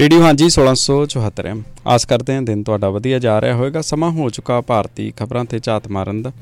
[0.00, 4.28] Radio ਹਾਂਜੀ 1674 M ਆਸ ਕਰਦੇ ਹਾਂ ਦਿਨ ਤੁਹਾਡਾ ਵਧੀਆ ਜਾ ਰਿਹਾ ਹੋਵੇਗਾ। ਸਮਾਂ ਹੋ
[4.30, 6.32] ਚੁੱਕਾ ਭਾਰਤੀ ਖਬਰਾਂ ਤੇ ਝਾਤ ਮਾਰਨ ਦਾ।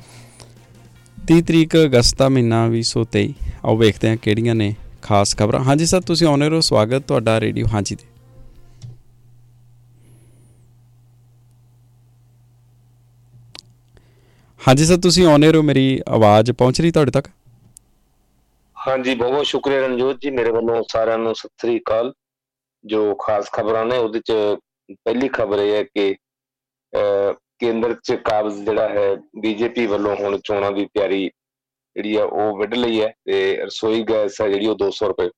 [1.19, 3.25] 30 ਤਰੀਕ ਅਗਸਤ ਦਾ ਮਹੀਨਾ 2023
[3.65, 7.67] ਆਓ ਵੇਖਦੇ ਹਾਂ ਕਿਹੜੀਆਂ ਨੇ ਖਾਸ ਖਬਰਾਂ। ਹਾਂਜੀ ਸਰ, ਤੁਸੀਂ ਆਉਣੇ ਰਹੋ। ਸਵਾਗਤ ਤੁਹਾਡਾ ਰੇਡੀਓ
[7.67, 8.05] ਹਾਂਜੀ ਤੇ।
[14.61, 17.29] ਹਾਂਜੀ ਸਰ, ਤੁਸੀਂ ਆਉਣੇ ਰਹੋ। ਮੇਰੀ ਆਵਾਜ਼ ਪਹੁੰਚ ਰਹੀ ਤੁਹਾਡੇ ਤੱਕ?
[18.77, 22.13] ਹਾਂਜੀ ਬਹੁਤ ਬਹੁਤ ਸ਼ੁਕਰੀਆ ਰਣਜੋਤ ਜੀ। ਮੇਰੇ ਵੱਲੋਂ ਸਾਰਿਆਂ ਨੂੰ ਸਤਿ ਸ੍ਰੀ ਅਕਾਲ।
[22.85, 24.33] ਜੋ ਖਾਸ ਖਬਰਾਂ ਨੇ, ਉਹਦੇ ਚ
[24.95, 26.15] ਪਹਿਲੀ ਖਬਰ ਇਹ ਹੈ ਕਿ
[27.61, 32.75] ਕੇਂਦਰ ਚ ਕਾਬਜ਼ ਜਿਹੜਾ ਹੈ, ਬੀਜੇਪੀ ਵੱਲੋਂ ਹੁਣ ਚੋਣਾਂ ਦੀ ਤਿਆਰੀ ਜਿਹੜੀ ਆ, ਉਹ ਵੱਢ
[32.75, 35.29] ਲਈ ਹੈ ਤੇ ਰਸੋਈ ਗੈਸ ਹੈ ਜਿਹੜੀ ਉਹ 200 ਰੁਪਏ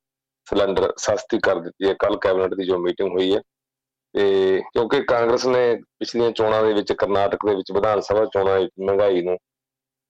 [0.46, 3.40] ਸਿਲੰਡਰ ਸਸਤੀ ਕਰ ਦਿੱਤੀ ਹੈ। ਕੱਲ ਕੈਬਨਿਟ ਦੀ ਜੋ ਮੀਟਿੰਗ ਹੋਈ ਹੈ
[4.14, 8.70] ਤੇ ਕਿਉਂਕਿ ਕਾਂਗਰਸ ਨੇ ਪਿਛਲੀਆਂ ਚੋਣਾਂ ਦੇ ਵਿੱਚ, ਕਰਨਾਟਕ ਦੇ ਵਿੱਚ, ਵਿਧਾਨ ਸਭਾ ਚੋਣਾਂ ਵਿੱਚ
[8.80, 9.36] ਮਹਿੰਗਾਈ ਨੂੰ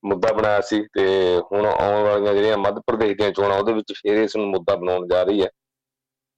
[0.05, 1.07] ਮੁੱਦਾ ਬਣਾਇਆ ਸੀ ਤੇ
[1.53, 5.07] ਹੁਣ ਆਉਣ ਵਾਲੀਆਂ ਜਿਹੜੀਆਂ ਮੱਧ ਪ੍ਰਦੇਸ਼ ਦੀਆਂ ਚੋਣਾਂ, ਉਹਦੇ ਵਿੱਚ ਫੇਰ ਇਸ ਨੂੰ ਮੁੱਦਾ ਬਣਾਉਣ
[5.09, 5.49] ਜਾ ਰਹੀ ਹੈ।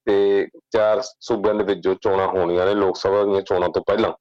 [0.06, 4.12] ਤੇ ਚਾਰ ਸੂਬਿਆਂ ਦੇ ਵਿੱਚ ਜੋ ਚੋਣਾਂ ਹੋਣੀਆਂ ਨੇ, ਲੋਕ ਸਭਾ ਦੀਆਂ ਚੋਣਾਂ ਤੋਂ ਪਹਿਲਾਂ।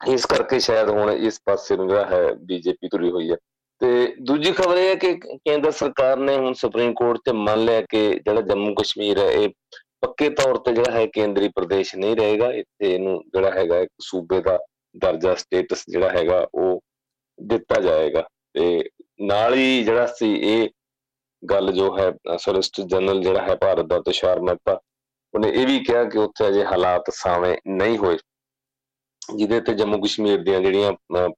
[0.00, 3.36] ਇਸ ਕਰਕੇ ਸ਼ਾਇਦ ਹੁਣ ਇਸ ਪਾਸੇ ਨੂੰ ਜਿਹੜਾ ਹੈ ਬੀਜੇਪੀ ਤੁਰੀ ਹੋਈ ਹੈ।
[3.80, 7.80] ਤੇ ਦੂਜੀ ਖਬਰ ਇਹ ਹੈ ਕਿ ਕੇਂਦਰ ਸਰਕਾਰ ਨੇ ਹੁਣ ਸੁਪਰੀਮ ਕੋਰਟ ਤੇ ਮੰਨ ਲਿਆ
[7.80, 9.48] ਕਿ ਜਿਹੜਾ ਜੰਮੂ ਕਸ਼ਮੀਰ ਹੈ, ਇਹ
[10.00, 14.40] ਪੱਕੇ ਤੌਰ ਤੇ ਜਿਹੜਾ ਹੈ ਕੇਂਦਰੀ ਪ੍ਰਦੇਸ਼ ਨਹੀਂ ਰਹੇਗਾ। ਇੱਥੇ ਇਹਨੂੰ ਜਿਹੜਾ ਹੈਗਾ ਇੱਕ ਸੂਬੇ
[14.40, 14.58] ਦਾ
[14.96, 16.80] ਦਰਜਾ ਸਟੇਟਸ ਜਿਹੜਾ ਹੈਗਾ ਉਹ
[17.40, 20.68] ਦਿੱਤਾ ਜਾਏਗਾ। ਤੇ ਨਾਲ ਹੀ ਜਿਹੜਾ ਸੀ ਇਹ
[21.42, 24.80] ਗੱਲ ਜੋ ਹੈ ਸੋਲਿਸਟਰ ਜਨਰਲ ਜਿਹੜਾ ਹੈ ਭਾਰਤ ਦਾ, ਤੁਸ਼ਾਰ ਮਹਿਤਾ,
[25.34, 28.16] ਉਹਨੇ ਇਹ ਵੀ ਕਿਹਾ ਕਿ ਉੱਥੇ ਅਜੇ ਹਾਲਾਤ ਸਾਵੇਂ ਨਹੀਂ ਹੋਏ,
[29.36, 30.92] ਜਿਹਦੇ ਤੇ ਜੰਮੂ ਕਸ਼ਮੀਰ ਦੀਆਂ ਜਿਹੜੀਆਂ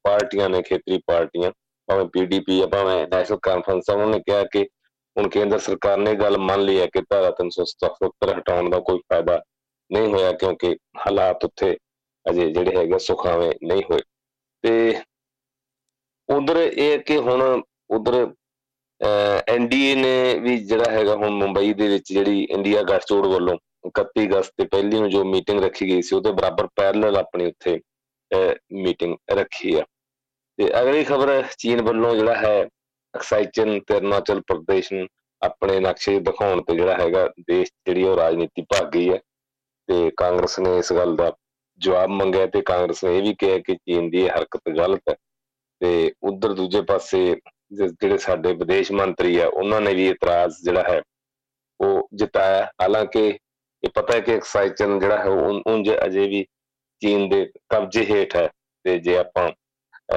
[0.04, 1.50] ਪਾਰਟੀਆਂ ਨੇ, ਖੇਤਰੀ ਪਾਰਟੀਆਂ,
[1.88, 4.64] ਭਾਵੇਂ ਪੀਡੀਪੀ ਆ, ਭਾਵੇਂ ਨੈਸ਼ਨਲ ਕਾਨਫਰੰਸ ਆ, ਉਹਨਾਂ ਨੇ ਕਿਹਾ ਕਿ
[5.16, 9.40] ਹੁਣ ਕੇਂਦਰ ਸਰਕਾਰ ਨੇ ਗੱਲ ਮੰਨ ਲਈ ਹੈ ਕਿ ਧਾਰਾ 377 ਹਟਾਉਣ ਦਾ ਕੋਈ ਫਾਇਦਾ
[9.90, 10.76] ਨਹੀਂ ਹੋਇਆ, ਕਿਉਂਕਿ
[11.06, 11.76] ਹਾਲਾਤ ਉੱਥੇ
[12.26, 14.02] ਅਜੇ ਜਿਹੜੇ ਹੈਗੇ ਸੁਖਾਵੇਂ ਨਹੀਂ ਹੋਏ।
[14.64, 15.02] ਤੇ
[16.28, 18.26] ਉਧਰ ਇਹ ਕਿ ਹੁਣ ਉਧਰ
[19.00, 23.56] ਐਨਡੀਏ ਨੇ ਵੀ ਜਿਹੜਾ ਹੈਗਾ ਹੁਣ ਮੁੰਬਈ ਦੇ ਵਿੱਚ ਜਿਹੜੀ ਇੰਡੀਆ ਗੱਠਜੋੜ ਵੱਲੋਂ
[23.88, 27.80] 31 ਅਗਸਤ ਤੇ ਪਹਿਲੀ ਨੂੰ ਜੋ ਮੀਟਿੰਗ ਰੱਖੀ ਗਈ ਸੀ, ਉਹਦੇ ਬਰਾਬਰ ਪੈਰਲਲ ਆਪਣੀ ਉੱਥੇ
[28.72, 29.84] ਮੀਟਿੰਗ ਰੱਖੀ ਆ।
[30.58, 32.68] ਤੇ ਅਗਲੀ ਖਬਰ ਚੀਨ ਵੱਲੋਂ ਜਿਹੜਾ ਹੈ
[33.14, 35.06] ਐਕਸਾਈਚਨ ਤੇ ਅਰੁਣਾਚਲ ਪ੍ਰਦੇਸ਼ ਨੂੰ
[35.42, 39.18] ਆਪਣੇ ਨਕਸ਼ੇ ਦਿਖਾਉਣ ਤੇ ਜਿਹੜਾ ਹੈਗਾ ਦੇਸ਼ ਜਿਹੜੀ ਉਹ ਰਾਜਨੀਤੀ ਭੱਗ ਗਈ ਹੈ
[39.88, 41.32] ਤੇ ਕਾਂਗਰਸ ਨੇ ਇਸ ਗੱਲ ਦਾ
[41.80, 45.14] ਜਵਾਬ ਮੰਗਿਆ ਤੇ ਕਾਂਗਰਸ ਨੇ ਇਹ ਵੀ ਕਿਹਾ ਕਿ ਚੀਨ ਦੀ ਇਹ ਹਰਕਤ ਗਲਤ ਹੈ
[45.80, 47.36] ਤੇ ਉਧਰ ਦੂਜੇ ਪਾਸੇ
[47.70, 51.00] ਜਿਹੜੇ ਸਾਡੇ ਵਿਦੇਸ਼ ਮੰਤਰੀ ਆ, ਉਹਨਾਂ ਨੇ ਵੀ ਇਤਰਾਜ਼ ਜਿਹੜਾ ਹੈ,
[51.80, 53.26] ਉਹ ਜਿਤਾਇਆ। ਹਾਲਾਂਕਿ
[53.82, 56.44] ਇਹ ਪਤਾ ਹੈ ਕਿ ਐਕਸਾਈਚਨ ਜਿਹੜਾ ਹੈ, ਉਹ ਉਂਝ ਅਜੇ ਵੀ
[57.02, 58.48] ਚੀਨ ਦੇ ਕਬਜ਼ੇ ਹੇਠ ਹੈ
[58.84, 59.48] ਤੇ ਜੇ ਆਪਾਂ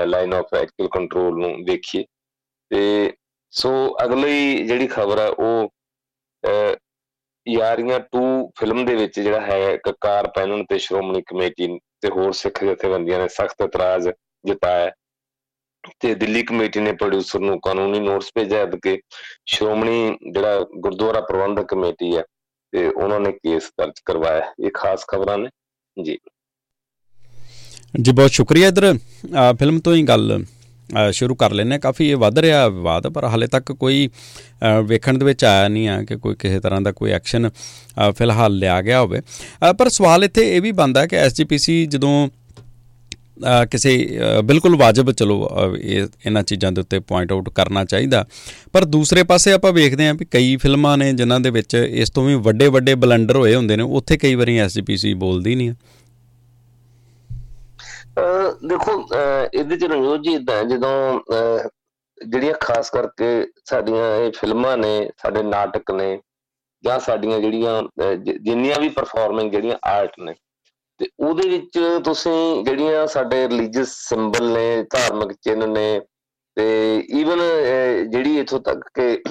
[0.05, 2.03] ਲਾਈਨ ਆਫ ਐਕਚੁਅਲ ਕੰਟਰੋਲ ਨੂੰ ਵੇਖੀਏ
[2.71, 3.13] ਤੇ
[3.53, 3.69] ਸੋ
[4.03, 5.71] ਅਗਲੀ ਜਿਹੜੀ ਖਬਰ ਹੈ ਉਹ
[7.45, 8.23] ਯਾਰੀਆਂ 2
[8.59, 11.67] ਫਿਲਮ ਦੇ ਵਿੱਚ ਜਿਹੜਾ ਹੈ ਕਕਾਰ ਪਹਿਨਣ ਤੇ ਸ਼੍ਰੋਮਣੀ ਕਮੇਟੀ
[12.01, 14.09] ਤੇ ਹੋਰ ਸਿੱਖ ਜਥੇਬੰਦੀਆਂ ਨੇ ਸਖਤ ਇਤਰਾਜ਼
[14.45, 14.91] ਜਤਾਇਆ।
[15.99, 18.99] ਤੇ ਦਿੱਲੀ ਕਮੇਟੀ ਨੇ ਪ੍ਰੋਡਿਊਸਰ ਨੂੰ ਕਾਨੂੰਨੀ ਨੋਟਿਸ ਭੇਜਿਆ ਕਿ
[19.45, 22.23] ਸ਼੍ਰੋਮਣੀ ਜਿਹੜਾ ਗੁਰਦੁਆਰਾ ਪ੍ਰਬੰਧਕ ਕਮੇਟੀ ਹੈ
[22.71, 25.49] ਤੇ ਉਹਨਾਂ ਨੇ ਕੇਸ ਦਰਜ ਕਰਵਾਇਆ ਇਹ ਖਾਸ ਖਬਰਾਂ ਨੇ।
[26.03, 26.17] ਜੀ।
[28.01, 28.97] ਜੀ, ਬਹੁਤ ਸ਼ੁਕਰੀਆ ਇਧਰ।
[29.59, 30.43] ਫਿਲਮ ਤੋਂ ਹੀ ਗੱਲ
[31.11, 34.09] ਸ਼ੁਰੂ ਕਰ ਲੈਨੇ ਕਾਫੀ ਇਹ ਵੱਧ ਰਿਹਾ ਵਿਵਾਦ, ਪਰ ਹਾਲੇ ਤੱਕ ਕੋਈ
[34.85, 37.49] ਵੇਖਣ ਦੇ ਵਿੱਚ ਆਇਆ ਨਹੀਂ ਆ ਕਿ ਕੋਈ ਕਿਸੇ ਤਰ੍ਹਾਂ ਦਾ ਕੋਈ ਐਕਸ਼ਨ
[38.17, 39.21] ਫਿਲਹਾਲ ਲਿਆ ਗਿਆ ਹੋਵੇ।
[39.79, 42.29] ਪਰ ਸਵਾਲ ਇੱਥੇ ਇਹ ਵੀ ਬੰਦਾ ਕਿ ਐਸਜੀਪੀਸੀ ਜਦੋਂ
[43.71, 43.91] ਕਿਸੇ
[44.43, 48.25] ਬਿਲਕੁਲ ਵਾਜਬ ਚਲੋ ਇਹ, ਇਹਨਾਂ ਚੀਜ਼ਾਂ ਦੇ ਉੱਤੇ ਪੁਆਇੰਟ ਆਊਟ ਕਰਨਾ ਚਾਹੀਦਾ।
[48.73, 52.25] ਪਰ ਦੂਸਰੇ ਪਾਸੇ ਆਪਾਂ ਵੇਖਦੇ ਆਂ ਵੀ ਕਈ ਫਿਲਮਾਂ ਨੇ ਜਿਨ੍ਹਾਂ ਦੇ ਵਿੱਚ ਇਸ ਤੋਂ
[52.25, 55.73] ਵੀ ਵੱਡੇ ਵੱਡੇ ਬਲੰਡਰ ਹੋਏ ਹੁੰਦੇ ਨੇ, ਉੱਥੇ ਕਈ ਵਾਰੀ ਐਸਜੀਪੀਸੀ ਬੋਲਦੀ ਨਹੀਂ
[58.67, 58.93] ਦੇਖੋ
[59.53, 61.21] ਇਹਦੇ ਚ ਰਣਜੋਤ ਜੀ ਇਦਾਂ ਜਦੋਂ
[62.17, 63.25] ਜਿਹੜੀਆਂ ਖਾਸ ਕਰਕੇ
[63.65, 66.17] ਸਾਡੀਆਂ ਇਹ ਫਿਲਮਾਂ ਨੇ, ਸਾਡੇ ਨਾਟਕ ਨੇ
[66.83, 67.81] ਜਾਂ ਸਾਡੀਆਂ ਜਿਹੜੀਆਂ
[68.17, 70.33] ਜਿੰਨੀਆਂ ਵੀ ਪਰਫਾਰਮਿੰਗ ਜਿਹੜੀਆਂ ਆਰਟ ਨੇ
[71.01, 76.01] ਤੇ ਉਹਦੇ ਵਿੱਚ ਤੁਸੀਂ ਜਿਹੜੀਆਂ ਸਾਡੇ ਰਿਲੀਜੀਅਸ ਸਿੰਬਲ ਨੇ, ਧਾਰਮਿਕ ਚਿੰਨ ਨੇ
[76.57, 76.65] ਤੇ
[77.19, 77.39] ਈਵਨ
[78.11, 79.23] ਜਿਹੜੀ ਇਥੋਂ ਤੱਕ ਕਿ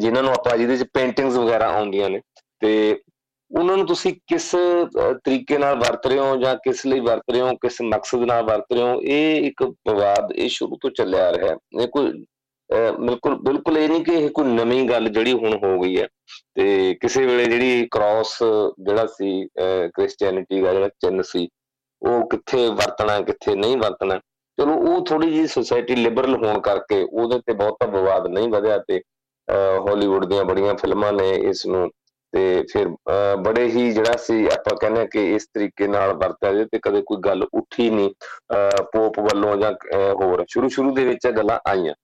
[0.00, 2.20] ਜਿਨ੍ਹਾਂ ਨੂੰ ਆਪਾਂ ਜਿਹਦੇ ਚ ਪੇਂਟਿੰਗਸ ਵਗੈਰਾ ਆਉਂਦੀਆਂ ਨੇ
[2.60, 2.72] ਤੇ
[3.50, 4.50] ਉਹਨਾਂ ਨੂੰ ਤੁਸੀਂ ਕਿਸ
[5.24, 8.72] ਤਰੀਕੇ ਨਾਲ ਵਰਤ ਰਹੇ ਹੋ ਜਾਂ ਕਿਸ ਲਈ ਵਰਤ ਰਹੇ ਹੋ, ਕਿਸ ਮਕਸਦ ਨਾਲ ਵਰਤ
[8.72, 12.12] ਰਹੇ ਹੋ, ਇਹ ਇੱਕ ਵਿਵਾਦ ਇਹ ਸ਼ੁਰੂ ਤੋਂ ਚੱਲਿਆ ਆ ਰਿਹਾ ਹੈ। ਇਹ ਕੋਈ
[12.70, 16.06] ਬਿਲਕੁਲ ਬਿਲਕੁਲ ਇਹ ਨਹੀਂ ਕਿ ਇਹ ਕੋਈ ਨਵੀਂ ਗੱਲ ਜਿਹੜੀ ਹੁਣ ਹੋ ਗਈ ਹੈ
[16.54, 18.38] ਤੇ ਕਿਸੇ ਵੇਲੇ ਜਿਹੜੀ ਕ੍ਰਾਸ
[18.80, 19.46] ਜਿਹੜਾ ਸੀ
[19.94, 21.48] ਕ੍ਰਿਸਚੀਅਨਿਟੀ ਦਾ ਜਿਹੜਾ ਚਿੰਨ ਸੀ,
[22.02, 24.18] ਉਹ ਕਿੱਥੇ ਵਰਤਣਾ, ਕਿੱਥੇ ਨਹੀਂ ਵਰਤਣਾ,
[24.58, 29.00] ਚਲੋ ਉਹ ਥੋੜੀ ਜੀ ਸੋਸਾਇਟੀ ਲਿਬਰਲ ਹੋਣ ਕਰਕੇ ਉਹਦੇ ਤੇ ਬਹੁਤਾ ਵਿਵਾਦ ਨਹੀਂ ਵਧਿਆ ਤੇ
[29.88, 31.90] ਹਾਲੀਵੁੱਡ ਦੀਆਂ ਬੜੀਆਂ ਫਿਲਮਾਂ ਨੇ ਇਸ ਨੂੰ
[32.32, 32.88] ਤੇ ਫਿਰ
[33.44, 37.16] ਬੜੇ ਹੀ ਜਿਹੜਾ ਸੀ ਆਪਾਂ ਕਹਿੰਦੇ ਕਿ ਇਸ ਤਰੀਕੇ ਨਾਲ ਵਰਤਿਆ ਜੇ ਤੇ ਕਦੇ ਕੋਈ
[37.24, 38.10] ਗੱਲ ਉੱਠੀ ਨਹੀਂ
[38.92, 39.72] ਪੋਪ ਵੱਲੋਂ ਜਾਂ
[40.22, 41.94] ਹੋਰ ਸ਼ੁਰੂ ਸ਼ੁਰੂ ਦੇ ਵਿੱਚ ਇਹ ਗੱਲਾਂ ਆਈਆਂ।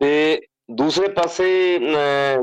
[0.00, 0.40] ਤੇ
[0.78, 1.46] ਦੂਸਰੇ ਪਾਸੇ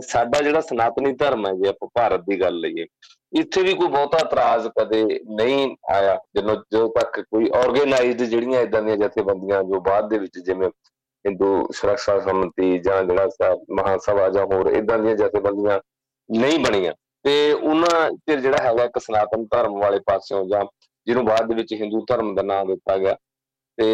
[0.03, 2.85] ਸਾਡਾ ਜਿਹੜਾ ਸਨਾਤਨੀ ਧਰਮ ਹੈ ਜੇ ਆਪਾਂ ਭਾਰਤ ਦੀ ਗੱਲ ਲਈਏ,
[3.33, 8.81] ਇੱਥੇ ਵੀ ਕੋਈ ਬਹੁਤਾ ਇਤਰਾਜ਼ ਕਦੇ ਨਹੀਂ ਆਇਆ ਜਦੋਂ ਜਦੋਂ ਤੱਕ ਕੋਈ ਆਰਗੇਨਾਈਜ਼ਡ ਜਿਹੜੀਆਂ ਇਦਾਂ
[8.81, 10.69] ਦੀਆਂ ਜਥੇਬੰਦੀਆਂ ਜੋ ਬਾਅਦ ਦੇ ਵਿੱਚ ਜਿਵੇਂ
[11.25, 15.79] ਹਿੰਦੂ ਸੁਰੱਖਿਆ ਸਮਿਤੀ ਜਾਂ ਜਿਹੜਾ ਮਹਾਸਭਾ ਜਾਂ ਹੋਰ ਇਦਾਂ ਦੀਆਂ ਜਥੇਬੰਦੀਆਂ
[16.29, 16.93] ਨਹੀਂ ਬਣੀਆਂ,
[17.25, 20.63] ਤੇ ਉਹਨਾਂ ਤੇ ਜਿਹੜਾ ਹੈਗਾ ਇੱਕ ਸਨਾਤਨ ਧਰਮ ਵਾਲੇ ਪਾਸਿਓਂ ਜਾਂ
[21.07, 23.15] ਜਿਹਨੂੰ ਬਾਅਦ ਦੇ ਵਿੱਚ ਹਿੰਦੂ ਧਰਮ ਦਾ ਨਾਮ ਦਿੱਤਾ ਗਿਆ
[23.77, 23.87] ਤੇ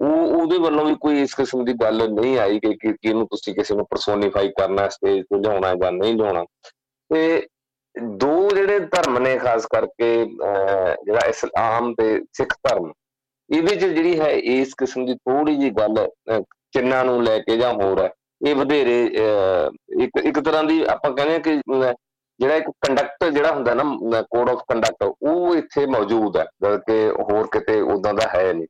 [0.00, 3.54] ਉਹ, ਉਹਦੇ ਵੱਲੋਂ ਵੀ ਕੋਈ ਇਸ ਕਿਸਮ ਦੀ ਗੱਲ ਨਹੀਂ ਆਈ ਕਿ ਕਿ ਇਹਨੂੰ ਤੁਸੀਂ
[3.54, 6.44] ਕਿਸੇ ਨੂੰ ਪਰਸੋਨੀਫਾਈ ਕਰਨਾ ਸਟੇਜ ਤੇ ਲਿਆਉਣਾ ਜਾਂ ਨਹੀਂ ਲਿਆਉਣਾ।
[7.10, 7.46] ਤੇ
[8.16, 12.92] ਦੋ ਜਿਹੜੇ ਧਰਮ ਨੇ ਖਾਸ ਕਰਕੇ ਜਿਹੜਾ ਇਸਲਾਮ ਤੇ ਸਿੱਖ ਧਰਮ,
[13.50, 16.06] ਇਹਦੇ ਚ ਜਿਹੜੀ ਹੈ ਇਸ ਕਿਸਮ ਦੀ ਥੋੜੀ ਜੀ ਗੱਲ
[16.72, 18.10] ਚਿੰਨਾਂ ਨੂੰ ਲੈ ਕੇ ਜਾਂ ਹੋਰ ਹੈ,
[18.46, 19.02] ਇਹ ਵਧੇਰੇ
[20.02, 21.60] ਇੱਕ ਇੱਕ ਤਰ੍ਹਾਂ ਦੀ ਆਪਾਂ ਕਹਿੰਦੇ ਕਿ
[22.40, 26.44] ਜਿਹੜਾ ਇੱਕ ਕੰਡਕਟ ਜਿਹੜਾ ਹੁੰਦਾ ਨਾ ਕੋਡ ਆਫ ਕੰਡਕਟ ਉਹ ਇੱਥੇ ਮੌਜੂਦ ਹੈ
[26.86, 28.66] ਕਿ ਹੋਰ ਕਿਤੇ ਉਦਾਂ ਦਾ ਹੈ ਨਹੀਂ।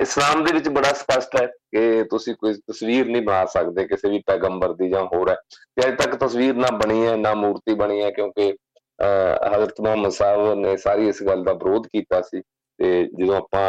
[0.00, 4.18] ਇਸਲਾਮ ਦੇ ਵਿੱਚ ਬੜਾ ਸਪਸ਼ਟ ਹੈ ਕਿ ਤੁਸੀਂ ਕੋਈ ਤਸਵੀਰ ਨਹੀਂ ਬਣਾ ਸਕਦੇ, ਕਿਸੇ ਵੀ
[4.26, 5.36] ਪੈਗੰਬਰ ਦੀ ਜਾਂ ਹੋਰ ਹੈ।
[5.76, 8.52] ਤੇ ਅਜੇ ਤੱਕ ਤਸਵੀਰ ਨਾ ਬਣੀ ਹੈ, ਨਾ ਮੂਰਤੀ ਬਣੀ ਹੈ, ਕਿਉਂਕਿ
[8.98, 12.40] ਹਜ਼ਰਤ ਮੁਹੰਮਦ ਸਾਹਿਬ ਨੇ ਸਾਰੀ ਇਸ ਗੱਲ ਦਾ ਵਿਰੋਧ ਕੀਤਾ ਸੀ
[12.78, 13.64] ਤੇ ਜਦੋਂ ਆਪਾਂ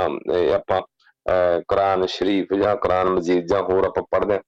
[0.56, 0.82] ਆਪਾਂ
[1.70, 4.40] ਕੁਰਾਨ ਸ਼ਰੀਫ ਜਾਂ ਕੁਰਾਨ ਮਜੀਦ ਜਾਂ ਹੋਰ ਆਪਾਂ ਪੜ੍ਹਦੇ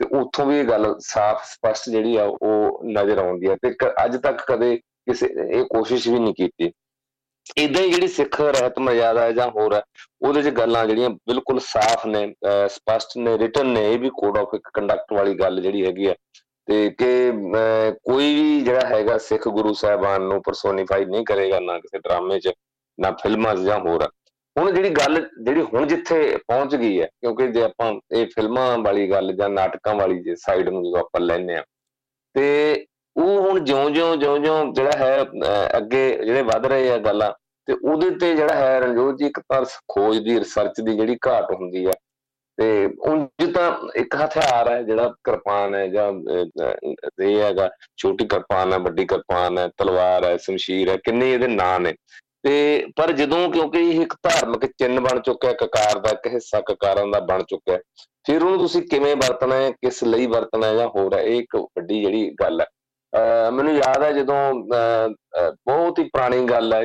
[0.00, 3.74] ਤੇ ਉੱਥੋਂ ਵੀ ਇਹ ਗੱਲ ਸਾਫ਼, ਸਪਸ਼ਟ ਜਿਹੜੀ ਆ, ਉਹ ਨਜ਼ਰ ਆਉਂਦੀ ਹੈ। ਤੇ
[4.04, 6.70] ਅੱਜ ਤੱਕ ਕਦੇ ਕਿਸੇ, ਇਹ ਕੋਸ਼ਿਸ਼ ਵੀ ਨਹੀਂ ਕੀਤੀ।
[7.56, 9.80] ਇਦਾਂ ਹੀ ਜਿਹੜੀ ਸਿੱਖ ਰਹਿਤ ਮਰਿਆਦਾ ਹੈ ਜਾਂ ਹੋਰ ਹੈ,
[10.22, 12.26] ਉਹਦੇ 'ਚ ਗੱਲਾਂ ਜਿਹੜੀਆਂ ਬਿਲਕੁਲ ਸਾਫ਼ ਨੇ
[12.70, 16.14] ਸਪਸ਼ਟ ਨੇ ਰਿਟਨ ਨੇ, ਇਹ ਵੀ ਕੋਡ ਆਫ ਕੰਡਕਟ ਵਾਲੀ ਗੱਲ ਜਿਹੜੀ ਹੈਗੀ ਹੈ
[16.68, 17.30] ਤੇ ਕਿ
[18.04, 22.52] ਕੋਈ ਵੀ ਜਿਹੜਾ ਹੈਗਾ ਸਿੱਖ ਗੁਰੂ ਸਾਹਿਬਾਨ ਨੂੰ ਪਰਸੋਨੀਫਾਈ ਨਹੀਂ ਕਰੇਗਾ ਨਾ ਕਿਸੇ ਡਰਾਮੇ 'ਚ,
[22.98, 24.08] ਨਾ ਫਿਲਮਾਂ 'ਚ ਜਾਂ ਹੋਰ।
[24.56, 29.10] ਹੁਣ ਜਿਹੜੀ ਗੱਲ, ਜਿਹੜੀ ਹੁਣ ਜਿੱਥੇ ਪਹੁੰਚ ਗਈ ਹੈ, ਕਿਉਂਕਿ ਜੇ ਆਪਾਂ ਇਹ ਫਿਲਮਾਂ ਵਾਲੀ
[29.10, 31.62] ਗੱਲ ਜਾਂ ਨਾਟਕਾਂ ਵਾਲੀ ਜੇ ਸਾਈਡ ਨੂੰ ਜਦੋਂ ਆਪਾਂ ਲੈਨੇ ਆ
[32.34, 32.86] ਤੇ
[33.18, 35.22] ਉਹ ਹੁਣ ਜਿਉਂ-ਜਿਉਂ ਜਿਉਂ-ਜਿਉਂ ਜਿਹੜਾ ਹੈ
[35.76, 37.32] ਅੱਗੇ ਜਿਹੜੇ ਵੱਧ ਰਹੇ ਆ ਗੱਲਾਂ,
[37.66, 41.52] ਤੇ ਉਹਦੇ ਤੇ ਜਿਹੜਾ ਹੈ ਰਣਜੋਤ ਜੀ ਇੱਕ ਤਾਂ ਖੋਜ ਦੀ ਰਿਸਰਚ ਦੀ ਜਿਹੜੀ ਘਾਟ
[41.52, 41.92] ਹੁੰਦੀ ਆ।
[42.56, 46.12] ਤੇ ਉਂਝ ਤਾਂ ਇੱਕ ਹਥਿਆਰ ਹੈ ਜਿਹੜਾ ਕਿਰਪਾਨ ਹੈ, ਜਾਂ
[47.22, 51.80] ਇਹ ਹੈਗਾ, ਛੋਟੀ ਕਿਰਪਾਨ ਹੈ, ਵੱਡੀ ਕਿਰਪਾਨ ਹੈ, ਤਲਵਾਰ ਹੈ, ਸ਼ਮਸ਼ੀਰ ਹੈ, ਕਿੰਨੇ ਇਹਦੇ ਨਾਂ
[51.80, 51.94] ਨੇ।
[52.42, 57.06] ਤੇ ਪਰ ਜਦੋਂ ਕਿਉਂਕਿ ਇਹ ਇੱਕ ਧਾਰਮਿਕ ਚਿੰਨ ਬਣ ਚੁੱਕਿਆ, ਕਕਾਰ ਦਾ, ਇੱਕ ਹਿੱਸਾ ਕਕਾਰਾਂ
[57.06, 57.78] ਦਾ ਬਣ ਚੁੱਕਿਆ,
[58.26, 61.56] ਫਿਰ ਉਹਨੂੰ ਤੁਸੀਂ ਕਿਵੇਂ ਵਰਤਣਾ ਹੈ, ਕਿਸ ਲਈ ਵਰਤਣਾ ਹੈ, ਜਾਂ ਹੋਰ ਹੈ, ਇਹ ਇੱਕ
[61.56, 62.66] ਵੱਡੀ ਜਿਹੜੀ ਗੱਲ ਹੈ।
[63.52, 64.36] ਮੈਨੂੰ ਯਾਦ ਹੈ ਜਦੋਂ
[65.66, 66.82] ਬਹੁਤ ਹੀ ਪੁਰਾਣੀ ਗੱਲ ਹੈ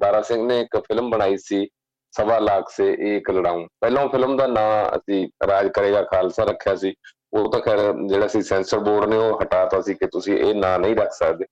[0.00, 1.66] ਦਾਰਾ ਸਿੰਘ ਨੇ ਇੱਕ ਫਿਲਮ ਬਣਾਈ ਸੀ,
[2.14, 6.94] ਸਵਾ ਲੱਖ ਸੇ ਇੱਕ ਲੜਾਉਂ। ਪਹਿਲਾਂ ਫਿਲਮ ਦਾ ਨਾਮ ਅਸੀਂ ਰਾਜ ਕਰੇਗਾ ਖਾਲਸਾ ਰੱਖਿਆ ਸੀ,
[7.32, 7.78] ਉਹ ਤਾਂ ਖੈਰ
[8.08, 11.44] ਜਿਹੜਾ ਸੀ ਸੈਂਸਰ ਬੋਰਡ ਨੇ ਉਹ ਹਟਾਤਾ ਸੀ ਕਿ ਤੁਸੀਂ ਇਹ ਨਾਂ ਨਹੀਂ ਰੱਖ ਸਕਦੇ।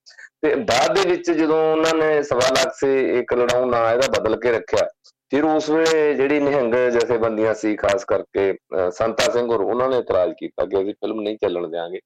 [0.42, 4.36] ਤੇ ਬਾਅਦ ਦੇ ਵਿੱਚ ਜਦੋਂ ਉਹਨਾਂ ਨੇ ਸਵਾ ਲੱਖ ਸੇ ਇੱਕ ਲੜਾਉਂ ਨਾਂ ਇਹਦਾ ਬਦਲ
[4.40, 4.88] ਕੇ ਰੱਖਿਆ,
[5.32, 8.54] ਫਿਰ ਉਸ ਵੇਲੇ ਜਿਹੜੀ ਨਿਹੰਗ ਜਥੇਬੰਦੀਆਂ ਸੀ, ਖਾਸ ਕਰਕੇ
[8.94, 12.00] ਸੰਤਾ ਸਿੰਘ ਹੋਰ ਉਹਨਾਂ ਨੇ ਇਤਰਾਜ਼ ਕੀਤਾ ਕਿ ਅਸੀਂ ਫਿਲਮ ਨਹੀਂ ਚੱਲਣ ਦੇਵਾਂਗੇ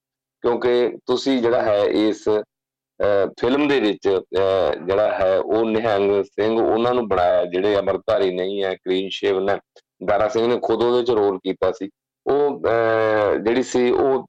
[0.47, 2.23] ਕਿਉਂਕਿ ਤੁਸੀਂ ਜਿਹੜਾ ਹੈ ਇਸ
[3.41, 4.09] ਫਿਲਮ ਦੇ ਵਿੱਚ
[4.87, 9.57] ਜਿਹੜਾ ਹੈ ਉਹ ਨਿਹੰਗ ਸਿੰਘ ਉਹਨਾਂ ਨੂੰ ਬਣਾਇਆ, ਜਿਹੜੇ ਅਮਰਧਾਰੀ ਨਹੀਂ ਹੈ ਕਲੀਨ ਸ਼ੇਵ ਨੇ,
[10.07, 11.89] ਦਾਰਾ ਸਿੰਘ ਨੇ ਖੁਦ ਉਹਦੇ ਚ ਰੋਲ ਕੀਤਾ ਸੀ।
[12.27, 12.63] ਉਹ
[13.39, 14.27] ਜਿਹੜੀ ਸੀ ਉਹ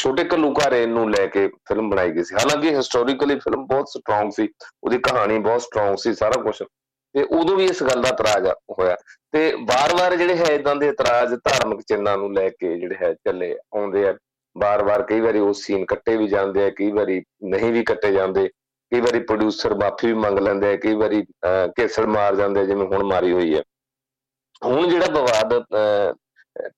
[0.00, 4.48] ਛੋਟੇ ਕਲੂਕਾਰੇ ਨੂੰ ਲੈ ਕੇ ਫਿਲਮ ਬਣਾਈ ਗਈ ਸੀ। ਹਾਲਾਂਕਿ ਹਿਸਟੋਰੀਕਲੀ ਫਿਲਮ ਬਹੁਤ ਸਟਰੋਂਗ ਸੀ,
[4.84, 8.46] ਉਹਦੀ ਕਹਾਣੀ ਬਹੁਤ ਸਟਰੋਂਗ ਸੀ, ਸਾਰਾ ਕੁਝ ਤੇ ਉਦੋਂ ਵੀ ਇਸ ਗੱਲ ਦਾ ਇਤਰਾਜ਼
[8.78, 8.96] ਹੋਇਆ।
[9.32, 13.54] ਤੇ ਵਾਰ-ਵਾਰ ਜਿਹੜੇ ਹੈ ਇਦਾਂ ਦੇ ਇਤਰਾਜ਼ ਧਾਰਮਿਕ ਚਿੰਨਾਂ ਨੂੰ ਲੈ ਕੇ ਜਿਹੜੇ ਹੈ ਚੱਲੇ,
[13.76, 14.14] ਆਉਂਦੇ ਆ।
[14.56, 18.48] ਬਾਰ-ਬਾਰ ਕਈ ਵਾਰੀ ਉਹ ਸੀਨ ਕੱਟੇ ਵੀ ਜਾਂਦੇ ਆ, ਕਈ ਵਾਰੀ ਨਹੀਂ ਵੀ ਕੱਟੇ ਜਾਂਦੇ।
[18.92, 21.22] ਕਈ ਵਾਰੀ ਪ੍ਰੋਡਿਊਸਰ ਮਾਫੀ ਵੀ ਮੰਗ ਲੈਂਦੇ ਆ, ਕਈ ਵਾਰੀ
[21.76, 23.62] ਕੇਸਲ ਮਾਰ ਜਾਂਦੇ ਜਿਵੇਂ ਹੁਣ ਮਾਰੀ ਹੋਈ ਹੈ
[24.62, 25.62] ਹੁਣ ਜਿਹੜਾ ਵਿਵਾਦ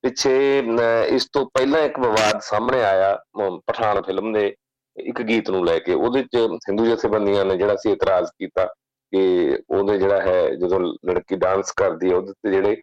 [0.03, 0.37] ਪਿੱਛੇ
[1.15, 3.17] ਇਸ ਤੋਂ ਪਹਿਲਾਂ ਇੱਕ ਵਿਵਾਦ ਸਾਹਮਣੇ ਆਇਆ
[3.67, 4.55] ਪਠਾਨ ਫਿਲਮ ਦੇ
[4.97, 6.37] ਇੱਕ ਗੀਤ ਨੂੰ ਲੈ ਕੇ, ਉਹਦੇ ਚ
[6.69, 12.11] ਹਿੰਦੂ ਜਥੇਬੰਦੀਆਂ ਨੇ ਜਿਹੜਾ ਸੀ ਇਤਰਾਜ਼ ਕੀਤਾ ਕਿ ਉਹਦੇ ਜਿਹੜਾ ਹੈ, ਜਦੋਂ ਲੜਕੀ ਡਾਂਸ ਕਰਦੀ
[12.11, 12.77] ਹੈ ਉਹਦੇ ਤੇ ਜਿਹੜੇ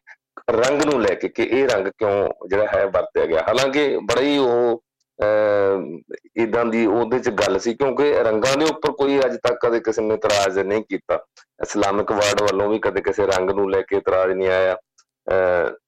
[0.51, 4.82] ਰੰਗ ਨੂੰ ਲੈ ਕੇ, ਕਿ ਇਹ ਰੰਗ ਕਿਉਂ ਜਿਹੜਾ ਹੈ ਵਰਤਿਆ ਗਿਆ। ਹਾਲਾਂਕਿ ਬੜੀ ਉਹ
[5.22, 10.01] ਇਦਾਂ ਦੀ ਉਹਦੇ ਚ ਗੱਲ ਸੀ, ਕਿਉਂਕਿ ਰੰਗਾਂ ਦੇ ਉੱਪਰ ਕੋਈ ਅੱਜ ਤੱਕ ਕਦੇ ਕਿਸੇ
[10.01, 11.20] ਨੇ ਇਤਰਾਜ਼ ਨਹੀਂ ਕੀਤਾ।
[11.62, 14.78] ਇਸਲਾਮਿਕ ਵਰਡ ਵੱਲੋਂ ਵੀ ਕਦੇ ਕਿਸੇ ਰੰਗ ਨੂੰ ਲੈ ਕੇ ਇਤਰਾਜ਼ ਨਹੀਂ ਆਇਆ।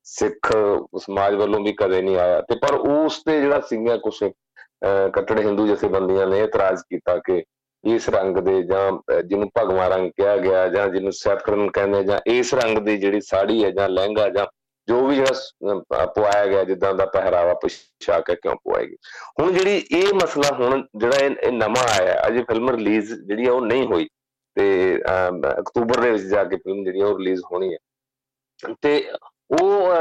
[0.06, 0.52] ਸਿੱਖ
[1.04, 4.24] ਸਮਾਜ ਵੱਲੋਂ ਵੀ ਕਦੇ ਨਹੀਂ ਆਇਆ। ਤੇ ਪਰ ਉਸ ਤੇ ਜਿਹੜਾ ਸਿੰਘਾਂ ਕੁਛ
[5.14, 7.44] ਕੱਟੜ ਹਿੰਦੂ ਜਥੇਬੰਦੀਆਂ ਨੇ ਇਤਰਾਜ਼ ਕੀਤਾ ਕਿ
[7.84, 12.54] ਇਸ ਰੰਗ ਦੇ ਜਾਂ ਜਿਹਨੂੰ ਭਗਵਾ ਰੰਗ ਕਿਹਾ ਗਿਆ ਜਾਂ ਜਿਹਨੂੰ ਸੈਫਰਨ ਕਹਿੰਦੇ ਜਾਂ ਇਸ
[12.54, 14.46] ਰੰਗ ਦੀ ਜਿਹੜੀ ਸਾੜੀ ਹੈ ਜਾਂ ਲਹਿੰਗਾ ਜਾਂ
[14.88, 18.98] ਜੋ ਵੀ ਜਿਹੜਾ ਪਵਾਇਆ ਗਿਆ, ਜਿੱਦਾਂ ਦਾ ਪਹਿਰਾਵਾ ਪੋਸ਼ਾਕ ਹੈ ਕਿਉਂ ਪਵਾਇਆ ਗਿਆ?
[19.40, 23.86] ਹੁਣ ਜਿਹੜੀ ਇਹ ਮਸਲਾ ਹੁਣ ਜਿਹੜਾ ਇਹ ਨਵਾਂ ਆਇਆ, ਅਜੇ ਫਿਲਮ ਰਿਲੀਜ਼ ਜਿਹੜੀ ਉਹ ਨਹੀਂ
[23.88, 24.08] ਹੋਈ
[24.58, 24.66] ਤੇ
[25.52, 27.78] ਅਕਤੂਬਰ ਦੇ ਵਿੱਚ ਜਾ ਕੇ ਫਿਲਮ ਜਿਹੜੀ ਉਹ ਰਿਲੀਜ਼ ਹੋਣੀ ਹੈ
[28.82, 28.92] ਤੇ
[29.52, 29.94] ਉਹ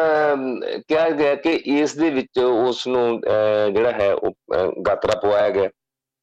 [0.88, 3.20] ਕਿਹਾ ਗਿਆ ਕਿ ਇਸ ਦੇ ਵਿੱਚ ਉਸ ਨੂੰ
[3.74, 4.34] ਜਿਹੜਾ ਹੈ ਉਹ
[4.86, 5.68] ਗਾਤਰਾ ਪਵਾਇਆ ਗਿਆ।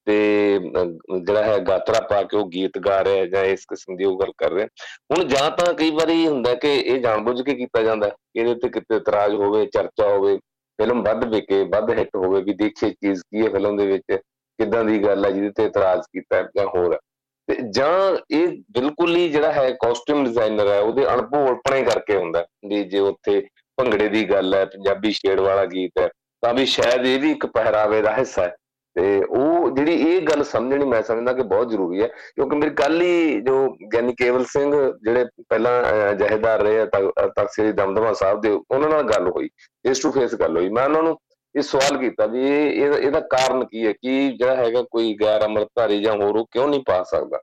[0.09, 4.17] ਤੇ ਜਿਹੜਾ ਹੈ ਗਾਤਰਾ ਪਾ ਕੇ ਉਹ ਗੀਤ ਗਾ ਰਿਹਾ ਜਾਂ ਇਸ ਕਿਸਮ ਦੀ ਉਹ
[4.19, 4.67] ਗੱਲ ਕਰ ਰਿਹਾ
[5.11, 8.95] ਹੁਣ ਜਾਂ ਤਾਂ ਕਈ ਵਾਰੀ ਹੁੰਦਾ ਕਿ ਇਹ ਜਾਣਬੁੱਝ ਕੇ ਕੀਤਾ ਜਾਂਦਾ ਇਹਦੇ ਤੇ ਕਿਤੇ
[8.95, 10.35] ਇਤਰਾਜ਼ ਹੋਵੇ, ਚਰਚਾ ਹੋਵੇ,
[10.79, 14.17] ਫਿਲਮ ਵੱਧ ਵਿਕੇ, ਵੱਧ ਹਿੱਟ ਹੋਵੇ ਵੀ ਦੇਖੇ ਚੀਜ਼ ਕੀ ਹੈ ਫਿਲਮ ਦੇ ਵਿੱਚ,
[14.59, 16.97] ਕਿੱਦਾਂ ਦੀ ਗੱਲ ਹੈ ਜਿਹਦੇ ਤੇ ਇਤਰਾਜ਼ ਕੀਤਾ ਜਾਂ ਹੋਰ
[17.47, 22.83] ਤੇ ਜਾਂ ਇਹ ਬਿਲਕੁਲ ਹੀ ਜਿਹੜਾ ਹੈ ਕਾਸਟਿਊਮ ਡਿਜ਼ਾਈਨਰ ਹੈ, ਉਹਦੇ ਅਣਭੋਲਪਣੇ ਕਰਕੇ ਹੁੰਦਾ ਵੀ
[22.85, 23.41] ਜੇ ਉੱਥੇ
[23.77, 26.09] ਭੰਗੜੇ ਦੀ ਗੱਲ ਹੈ, ਪੰਜਾਬੀ ਸ਼ੇਡ ਵਾਲਾ ਗੀਤ ਹੈ,
[26.43, 28.55] ਤਾਂ ਵੀ ਸ਼ਾਇਦ ਇਹ ਵੀ ਇੱਕ ਪਹਿਰਾਵੇ ਦਾ ਹਿੱਸਾ ਹੈ।
[28.99, 33.01] ਤੇ ਉਹ ਜਿਹੜੀ ਇਹ ਗੱਲ ਸਮਝਣੀ ਮੈਂ ਸਮਝਦਾ ਕਿ ਬਹੁਤ ਜ਼ਰੂਰੀ ਹੈ, ਕਿਉਂਕਿ ਮੇਰੇ ਕੱਲ
[33.01, 33.53] ਹੀ ਜੋ
[33.93, 34.71] ਗਿਆਨੀ ਕੇਵਲ ਸਿੰਘ
[35.03, 39.47] ਜਿਹੜੇ ਪਹਿਲਾਂ ਜਹੇਦਾਰ ਰਹੇ ਤਖਤ ਸ੍ਰੀ ਦਮਦਮਾ ਸਾਹਿਬ ਦੇ, ਉਹਨਾਂ ਨਾਲ ਗੱਲ ਹੋਈ
[39.87, 41.17] ਫੇਸ ਟੂ ਫੇਸ ਗੱਲ ਹੋਈ। ਮੈਂ ਉਹਨਾਂ ਨੂੰ
[41.55, 46.01] ਇਹ ਸਵਾਲ ਕੀਤਾ ਵੀ ਇਹ ਇਹਦਾ ਕਾਰਨ ਕੀ ਹੈ ਕਿ ਜਿਹੜਾ ਹੈਗਾ ਕੋਈ ਗੈਰ ਅਮਰਤਾਰੀ
[46.03, 47.39] ਜਾਂ ਹੋਰ ਉਹ ਕਿਉਂ ਨਹੀਂ ਪਾ ਸਕਦਾ?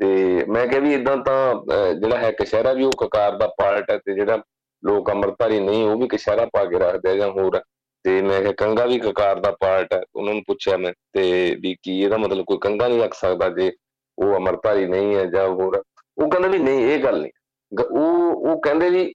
[0.00, 3.98] ਤੇ ਮੈਂ ਕਿਹਾ ਵੀ ਇਦਾਂ ਤਾਂ ਜਿਹੜਾ ਹੈ ਕਸ਼ਹਿਰਾ ਵੀ ਉਹ ਕਕਾਰ ਦਾ ਪਾਰਟ ਹੈ
[3.98, 4.38] ਤੇ ਜਿਹੜਾ
[4.82, 7.60] ਲੋਕ ਅਮਰਤਾਰੀ ਨਹੀਂ, ਉਹ ਵੀ ਕਸ਼ਹਿਰਾ ਪਾ ਕੇ ਰੱਖਦੇ ਜਾਂ ਹੋਰ
[8.04, 11.74] ਤੇ ਮੈਂ ਕਿਹਾ ਕੰਗਾ ਵੀ ਕਕਾਰ ਦਾ ਪਾਰਟ ਹੈ, ਉਹਨਾਂ ਨੂੰ ਪੁੱਛਿਆ ਮੈਂ, ਤੇ ਵੀ
[11.82, 13.70] ਕੀ ਇਹਦਾ ਮਤਲਬ ਕੋਈ ਕੰਗਾ ਨਹੀਂ ਰੱਖ ਸਕਦਾ ਜੇ
[14.18, 15.82] ਉਹ ਅਮਰਤਾਰੀ ਨਹੀਂ ਹੈ ਜਾਂ ਹੋਰ
[16.18, 17.30] ਉਹ ਕਹਿੰਦੇ ਵੀ ਨਹੀਂ, ਇਹ ਗੱਲ ਨਹੀਂ।
[17.72, 19.12] ਉਹ ਉਹ ਕਹਿੰਦੇ ਵੀ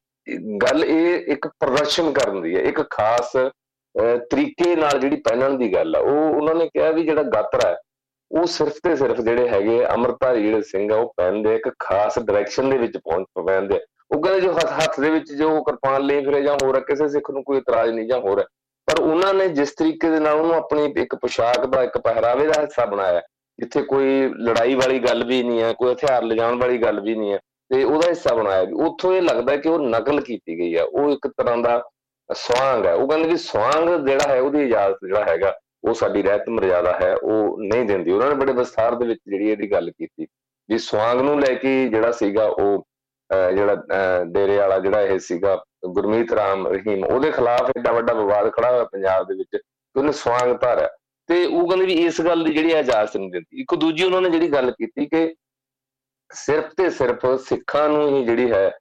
[0.62, 3.32] ਗੱਲ ਇਹ ਇੱਕ ਪ੍ਰਦਰਸ਼ਨ ਕਰਨ ਦੀ ਹੈ, ਇੱਕ ਖਾਸ
[4.30, 7.76] ਤਰੀਕੇ ਨਾਲ ਜਿਹੜੀ ਪਹਿਨਣ ਦੀ ਗੱਲ ਆ। ਉਹ ਉਹਨਾਂ ਨੇ ਕਿਹਾ ਵੀ ਜਿਹੜਾ ਗਾਤਰਾ ਹੈ,
[8.32, 12.70] ਉਹ ਸਿਰਫ ਤੇ ਸਿਰਫ ਜਿਹੜੇ ਹੈਗੇ ਅਮਰਤਾਰੀ ਜਿਹੜੇ ਸਿੰਘ ਆ, ਉਹ ਪਹਿਨਦੇ ਇੱਕ ਖਾਸ ਡਾਇਰੈਕਸ਼ਨ
[12.70, 13.80] ਦੇ ਵਿੱਚ ਪਹੁੰਚ ਪੈਂਦੇ
[14.12, 17.44] ਉਹ ਕਹਿੰਦੇ ਜੋ ਹੱਥ ਦੇ ਵਿੱਚ ਜੋ ਕਿਰਪਾਨ ਲਈ ਫਿਰੇ ਜਾਂ ਹੋਰ ਕਿਸੇ ਸਿੱਖ ਨੂੰ
[17.44, 18.44] ਕੋਈ ਇਤਰਾਜ਼ ਨਹੀਂ ਜਾਂ ਹੋਰ
[18.88, 22.62] ਪਰ ਉਹਨਾਂ ਨੇ ਜਿਸ ਤਰੀਕੇ ਦੇ ਨਾਲ ਉਹਨੂੰ ਆਪਣੀ ਇੱਕ ਪੋਸ਼ਾਕ ਦਾ, ਇੱਕ ਪਹਿਰਾਵੇ ਦਾ
[22.62, 23.22] ਹਿੱਸਾ ਬਣਾਇਆ,
[23.60, 27.32] ਜਿੱਥੇ ਕੋਈ ਲੜਾਈ ਵਾਲੀ ਗੱਲ ਵੀ ਨਹੀਂ ਹੈ, ਕੋਈ ਹਥਿਆਰ ਲਿਜਾਣ ਵਾਲੀ ਗੱਲ ਵੀ ਨਹੀਂ
[27.34, 27.40] ਹੈ,
[27.72, 31.12] ਤੇ ਉਹਦਾ ਹਿੱਸਾ ਬਣਾਇਆ ਵੀ ਉੱਥੋਂ ਇਹ ਲੱਗਦਾ ਕਿ ਉਹ ਨਕਲ ਕੀਤੀ ਗਈ ਹੈ ਉਹ
[31.12, 31.82] ਇੱਕ ਤਰ੍ਹਾਂ ਦਾ
[32.30, 36.50] ਸਵਾਂਗ ਹੈ ਉਹ ਕਹਿੰਦੇ ਵੀ ਸਵਾਂਗ ਜਿਹੜਾ ਹੈ, ਉਹਦੀ ਇਜਾਜ਼ਤ ਜਿਹੜਾ ਹੈਗਾ, ਉਹ ਸਾਡੀ ਰਹਿਤ
[36.50, 40.28] ਮਰਜ਼ਾਦਾ ਹੈ, ਉਹ ਨਹੀਂ ਦਿੰਦੀ। ਉਹਨਾਂ ਨੇ ਬੜੇ ਵਿਸਥਾਰ ਦੇ ਵਿੱਚ ਜਿਹੜੀ ਇਹਦੀ ਗੱਲ ਕੀਤੀ
[40.70, 42.86] ਵੀ ਸਵਾਂਗ ਨੂੰ ਲੈ ਕੇ ਜਿਹੜਾ ਸੀਗਾ ਉਹ
[43.30, 45.56] ਜਿਹੜਾ ਡੇਰੇ ਵਾਲਾ ਜਿਹੜਾ ਇਹ ਸੀਗਾ
[45.88, 50.12] ਗੁਰਮੀਤ ਰਾਮ ਰਹੀਮ, ਉਹਦੇ ਖਿਲਾਫ ਐਡਾ ਵੱਡਾ ਵਿਵਾਦ ਖੜਾ ਹੋਇਆ ਪੰਜਾਬ ਦੇ ਵਿੱਚ ਕਿ ਉਹਨੇ
[50.12, 50.90] ਸਵਾਂਗ ਧਾਰਿਆ।
[51.30, 54.30] ਤੇ ਉਹ ਕਹਿੰਦੇ ਵੀ ਇਸ ਗੱਲ ਦੀ ਜਿਹੜੀ ਇਜਾਜ਼ਤ ਨਹੀਂ ਦਿੰਦੀ ਇੱਕ ਦੂਜੀ ਉਹਨਾਂ ਨੇ
[54.30, 55.34] ਜਿਹੜੀ ਗੱਲ ਕੀਤੀ ਕਿ
[56.32, 58.72] ਸਿਰਫ ਤੇ ਸਿਰਫ ਸਿੱਖਾਂ ਨੂੰ ਹੀ ਜਿਹੜੀ ਹੈ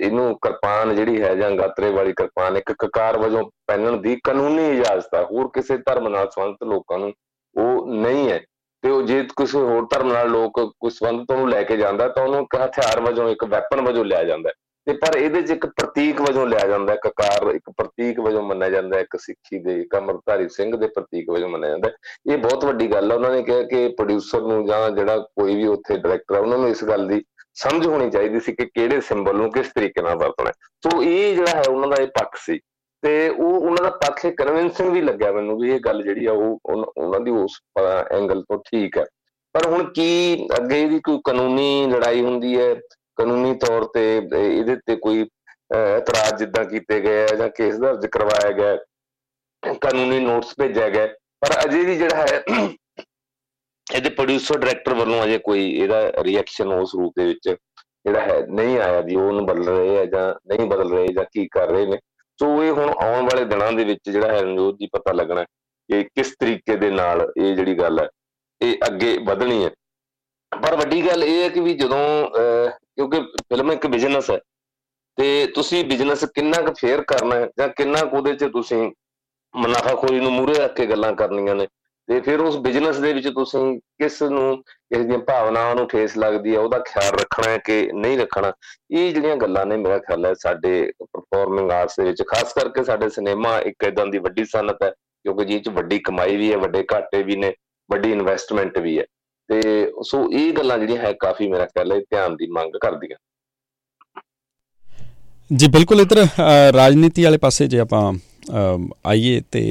[0.00, 5.14] ਇਹਨੂੰ ਕਿਰਪਾਨ ਜਿਹੜੀ ਹੈ ਜਾਂ ਗਾਤਰੇ ਵਾਲੀ ਕਿਰਪਾਨ, ਇੱਕ ਕਕਾਰ ਵਜੋਂ ਪਹਿਨਣ ਦੀ ਕਾਨੂੰਨੀ ਇਜਾਜ਼ਤ
[5.14, 7.12] ਹੈ ਹੋਰ ਕਿਸੇ ਧਰਮ ਨਾਲ ਸੰਬੰਧਿਤ ਲੋਕਾਂ ਨੂੰ
[7.56, 8.40] ਉਹ ਨਹੀਂ ਹੈ।
[8.82, 12.24] ਤੇ ਉਹ ਜੇ ਕਿਸੇ ਹੋਰ ਧਰਮ ਨਾਲ ਲੋਕ ਕੋਈ ਸੰਬੰਧਤ ਨੂੰ ਲੈ ਕੇ ਜਾਂਦਾ, ਤਾਂ
[12.24, 14.50] ਉਹਨੂੰ ਇੱਕ ਹਥਿਆਰ ਵਜੋਂ, ਇੱਕ ਵੈਪਨ ਵਜੋਂ ਲਿਆ ਜਾਂਦਾ
[14.88, 18.68] ਤੇ ਪਰ ਇਹਦੇ 'ਚ ਇੱਕ ਪ੍ਰਤੀਕ ਵਜੋਂ ਲਿਆ ਜਾਂਦਾ ਹੈ ਕਕਾਰ ਇੱਕ ਪ੍ਰਤੀਕ ਵਜੋਂ ਮੰਨਿਆ
[18.70, 21.90] ਜਾਂਦਾ ਹੈ ਇੱਕ ਸਿੱਖੀ ਦੇ ਕਮਰਧਾਰੀ ਸਿੰਘ ਦੇ ਪ੍ਰਤੀਕ ਵਜੋਂ ਮੰਨਿਆ ਜਾਂਦਾ।
[22.32, 25.66] ਇਹ ਬਹੁਤ ਵੱਡੀ ਗੱਲ ਹੈ ਉਹਨਾਂ ਨੇ ਕਿਹਾ ਕਿ ਪ੍ਰੋਡਿਊਸਰ ਨੂੰ ਜਾਂ ਜਿਹੜਾ ਕੋਈ ਵੀ
[25.66, 27.22] ਉੱਥੇ ਡਾਇਰੈਕਟਰ ਹੈ ਉਹਨਾਂ ਨੂੰ ਇਸ ਗੱਲ ਦੀ
[27.54, 30.52] ਸਮਝ ਹੋਣੀ ਚਾਹੀਦੀ ਸੀ ਕਿ ਕਿਹੜੇ ਸਿੰਬਲ ਨੂੰ ਕਿਸ ਤਰੀਕੇ ਨਾਲ ਵਰਤਣਾ
[30.84, 32.58] ਸੋ ਇਹ ਜਿਹੜਾ ਹੈ, ਉਹਨਾਂ ਦਾ ਇਹ ਪੱਖ ਸੀ।
[33.02, 36.32] ਤੇ ਉਹ, ਉਹਨਾਂ ਦਾ ਪੱਖ ਇਹ ਕਨਵਿੰਸਿੰਗ ਵੀ ਲੱਗਿਆ ਮੈਨੂੰ ਵੀ ਇਹ ਗੱਲ ਜਿਹੜੀ ਆ,
[36.32, 37.60] ਉਹ ਉਹਨਾਂ ਦੀ ਉਸ
[38.12, 39.04] ਐਂਗਲ ਤੋਂ ਠੀਕ ਹੈ।
[39.54, 42.74] ਪਰ ਹੁਣ ਕੀ ਅੱਗੇ ਇਹਦੀ ਕੋਈ ਕਾਨੂੰਨੀ ਲੜਾਈ ਹੁੰਦੀ ਹੈ
[43.18, 48.50] ਕਾਨੂੰਨੀ ਤੌਰ ਤੇ ਇਹਦੇ ਤੇ ਕੋਈ ਇਤਰਾਜ਼ ਜਿੱਦਾਂ ਕੀਤੇ ਗਏ ਆ ਜਾਂ ਕੇਸ ਦਰਜ ਕਰਵਾਇਆ
[48.52, 48.76] ਗਿਆ
[49.82, 51.06] ਕਾਨੂੰਨੀ ਨੋਟਿਸ ਭੇਜਿਆ ਗਿਆ
[51.40, 52.42] ਪਰ ਅਜੇ ਵੀ ਜਿਹੜਾ ਹੈ,
[53.86, 58.78] ਇਹਦੇ ਪ੍ਰੋਡਿਊਸਰ ਡਾਇਰੈਕਟਰ ਵੱਲੋਂ ਅਜੇ ਕੋਈ ਇਹਦਾ ਰਿਐਕਸ਼ਨ ਉਸ ਰੂਪ ਦੇ ਵਿੱਚ ਜਿਹੜਾ ਹੈ ਨਹੀਂ
[58.78, 61.86] ਆਇਆ ਵੀ ਉਹ ਉਹਨੂੰ ਬਦਲ ਰਹੇ ਆ ਜਾਂ ਨਹੀਂ ਬਦਲ ਰਹੇ ਜਾਂ ਕੀ ਕਰ ਰਹੇ
[61.86, 61.98] ਨੇ।
[62.38, 66.02] ਸੋ ਇਹ ਹੁਣ ਆਉਣ ਵਾਲੇ ਦਿਨਾਂ ਦੇ ਵਿੱਚ ਜਿਹੜਾ ਹੈ ਰਣਜੋਤ ਜੀ ਪਤਾ ਲੱਗਣਾ ਕਿ
[66.04, 68.08] ਕਿਸ ਤਰੀਕੇ ਦੇ ਨਾਲ ਇਹ ਜਿਹੜੀ ਗੱਲ ਹੈ,
[68.60, 69.70] ਇਹ ਅੱਗੇ ਵਧਣੀ ਹੈ।
[70.52, 71.98] ਪਰ ਵੱਡੀ ਗੱਲ ਇਹ ਹੈ ਕਿ ਵੀ ਜਦੋਂ
[72.98, 74.38] ਕਿਉਂਕਿ ਫਿਲਮ ਇੱਕ ਬਿਜ਼ਨਸ ਹੈ।
[75.16, 78.92] ਤੇ ਤੁਸੀਂ ਬਿਜ਼ਨਸ ਕਿੰਨਾ ਕੁ ਫੇਅਰ ਕਰਨਾ ਹੈ ਜਾਂ ਕਿੰਨਾ ਕੁ ਉਹਦੇ 'ਚ ਤੁਸੀਂ
[79.56, 81.66] ਮੁਨਾਫਾਖੋਰੀ ਨੂੰ ਮੂਰੇ ਰੱਖ ਕੇ ਗੱਲਾਂ ਕਰਨੀਆਂ ਨੇ।
[82.08, 84.64] ਤੇ ਫਿਰ ਉਸ ਬਿਜ਼ਨਸ ਦੇ ਵਿੱਚ ਤੁਸੀਂ ਕਿਸ ਨੂੰ
[84.96, 88.52] ਇਸ ਦੀਆਂ ਭਾਵਨਾਵਾਂ ਨੂੰ ਠੇਸ ਲੱਗਦੀ ਹੈ, ਉਹਦਾ ਖਿਆਲ ਰੱਖਣਾ ਹੈ ਕਿ ਨਹੀਂ ਰੱਖਣਾ?
[88.90, 93.08] ਇਹ ਜਿਹੜੀਆਂ ਗੱਲਾਂ ਨੇ ਮੇਰਾ ਖਿਆਲ ਹੈ ਸਾਡੇ ਪਰਫਾਰਮਿੰਗ ਆਰਟਸ ਦੇ ਵਿੱਚ, ਖਾਸ ਕਰਕੇ ਸਾਡੇ
[93.08, 96.84] ਸਿਨੇਮਾ ਇੱਕ ਇਦਾਂ ਦੀ ਵੱਡੀ ਸਨਤ ਹੈ ਕਿਉਂਕਿ ਜੀ ਚ ਵੱਡੀ ਕਮਾਈ ਵੀ ਹੈ, ਵੱਡੇ
[96.92, 97.54] ਘਾਟੇ ਵੀ ਨੇ,
[97.90, 99.04] ਵੱਡੀ ਇਨਵੈਸਟਮੈਂਟ ਵੀ ਹੈ।
[99.48, 99.60] ਤੇ
[100.04, 103.16] ਸੋ ਇਹ ਗੱਲਾਂ ਜਿਹੜੀਆਂ ਹੈ ਕਾਫੀ ਮੇਰਾ ਖਿਆਲ ਹੈ ਧਿਆਨ ਦੀ ਮੰਗ ਕਰਦੀਆਂ।
[105.50, 106.26] ਜੀ, ਬਿਲਕੁਲ ਇਧਰ
[106.74, 108.12] ਰਾਜਨੀਤੀ ਵਾਲੇ ਪਾਸੇ ਜੇ ਆਪਾਂ
[109.06, 109.62] ਆਈਏ ਤੇ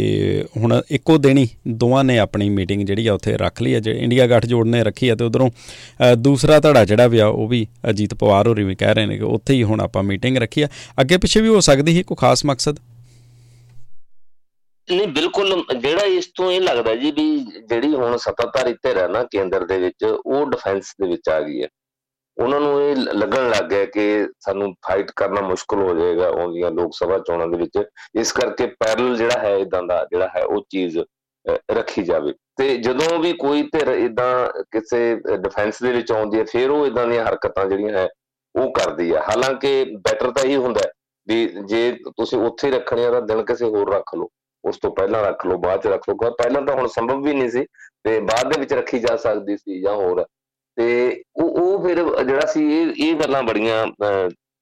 [0.57, 3.91] ਹੁਣ ਇੱਕੋ ਦਿਨ ਹੀ ਦੋਵਾਂ ਨੇ ਆਪਣੀ ਮੀਟਿੰਗ ਜਿਹੜੀ ਆ ਉੱਥੇ ਰੱਖ ਲਈ ਹੈ, ਜੇ
[3.99, 5.49] ਇੰਡੀਆ ਗੱਠਜੋੜ ਨੇ ਰੱਖੀ ਹੈ ਤੇ ਉਧਰੋਂ
[6.17, 9.23] ਦੂਸਰਾ ਧੜਾ ਜਿਹੜਾ ਵੀ ਆ ਉਹ ਵੀ ਅਜੀਤ ਪਵਾਰ ਹੋਰੀ ਵੀ ਕਹਿ ਰਹੇ ਨੇ ਕਿ
[9.23, 10.67] ਉੱਥੇ ਹੀ ਹੁਣ ਆਪਾਂ ਮੀਟਿੰਗ ਰੱਖੀ ਆ।
[11.01, 12.79] ਅੱਗੇ ਪਿੱਛੇ ਵੀ ਹੋ ਸਕਦੀ ਸੀ ਕੋਈ ਖਾਸ ਮਕਸਦ?
[14.87, 17.39] ਨਹੀਂ, ਬਿਲਕੁਲ, ਜਿਹੜਾ ਇਸ ਤੋਂ ਇਹ ਲੱਗਦਾ ਜੀ ਵੀ
[17.69, 21.61] ਜਿਹੜੀ ਹੁਣ ਸੱਤਾਧਾਰੀ ਧਿਰ ਹੈ ਨਾ ਕੇਂਦਰ ਦੇ ਵਿੱਚ, ਉਹ ਡਿਫੈਂਸ ਦੇ ਵਿੱਚ ਆ ਗਈ
[21.63, 21.67] ਹੈ।
[22.37, 26.93] ਉਹਨਾਂ ਨੂੰ ਇਹ ਲੱਗਣ ਲੱਗ ਗਿਆ ਕਿ ਸਾਨੂੰ ਫਾਈਟ ਕਰਨਾ ਮੁਸ਼ਕਲ ਹੋ ਜਾਏਗਾ ਆਉਂਦੀਆਂ ਲੋਕ
[26.93, 27.83] ਸਭਾ ਚੋਣਾਂ ਦੇ ਵਿੱਚ।
[28.15, 30.97] ਇਸ ਕਰਕੇ ਪੈਰਲਲ ਜਿਹੜਾ ਹੈ ਇਦਾਂ ਦਾ ਜਿਹੜਾ ਹੈ, ਉਹ ਚੀਜ਼
[31.71, 36.69] ਰੱਖੀ ਜਾਵੇ। ਤੇ ਜਦੋਂ ਵੀ ਕੋਈ ਧਿਰ ਇਦਾਂ ਕਿਸੇ ਡਿਫੈਂਸ ਦੇ ਵਿੱਚ ਆਉਂਦੀ ਹੈ, ਫਿਰ
[36.69, 38.07] ਉਹ ਇਦਾਂ ਦੀਆਂ ਹਰਕਤਾਂ ਜਿਹੜੀਆਂ ਹੈ,
[38.55, 40.81] ਉਹ ਕਰਦੀ ਹੈ। ਹਾਲਾਂਕਿ ਬੈਟਰ ਤਾਂ ਇਹ ਹੁੰਦਾ
[41.27, 44.29] ਵੀ ਜੇ ਤੁਸੀਂ ਉੱਥੇ ਰੱਖਣੀ ਆ ਤਾਂ ਦਿਨ ਕਿਸੇ ਹੋਰ ਰੱਖ ਲਓ।
[44.67, 47.49] ਉਸ ਤੋਂ ਪਹਿਲਾਂ ਰੱਖ ਲਓ, ਬਾਅਦ ਚ ਰੱਖ ਲਓ ਪਹਿਲਾਂ ਤਾਂ ਹੁਣ ਸੰਭਵ ਵੀ ਨਹੀਂ
[47.49, 47.65] ਸੀ
[48.03, 50.25] ਤੇ ਬਾਅਦ ਦੇ ਵਿੱਚ ਰੱਖੀ ਜਾ ਸਕਦੀ ਸੀ ਜਾਂ ਹੋਰ।
[50.77, 53.85] ਤੇ ਉਹ ਉਹ ਫਿਰ ਜਿਹੜਾ ਸੀ, ਇਹ ਇਹ ਗੱਲਾਂ ਬੜੀਆਂ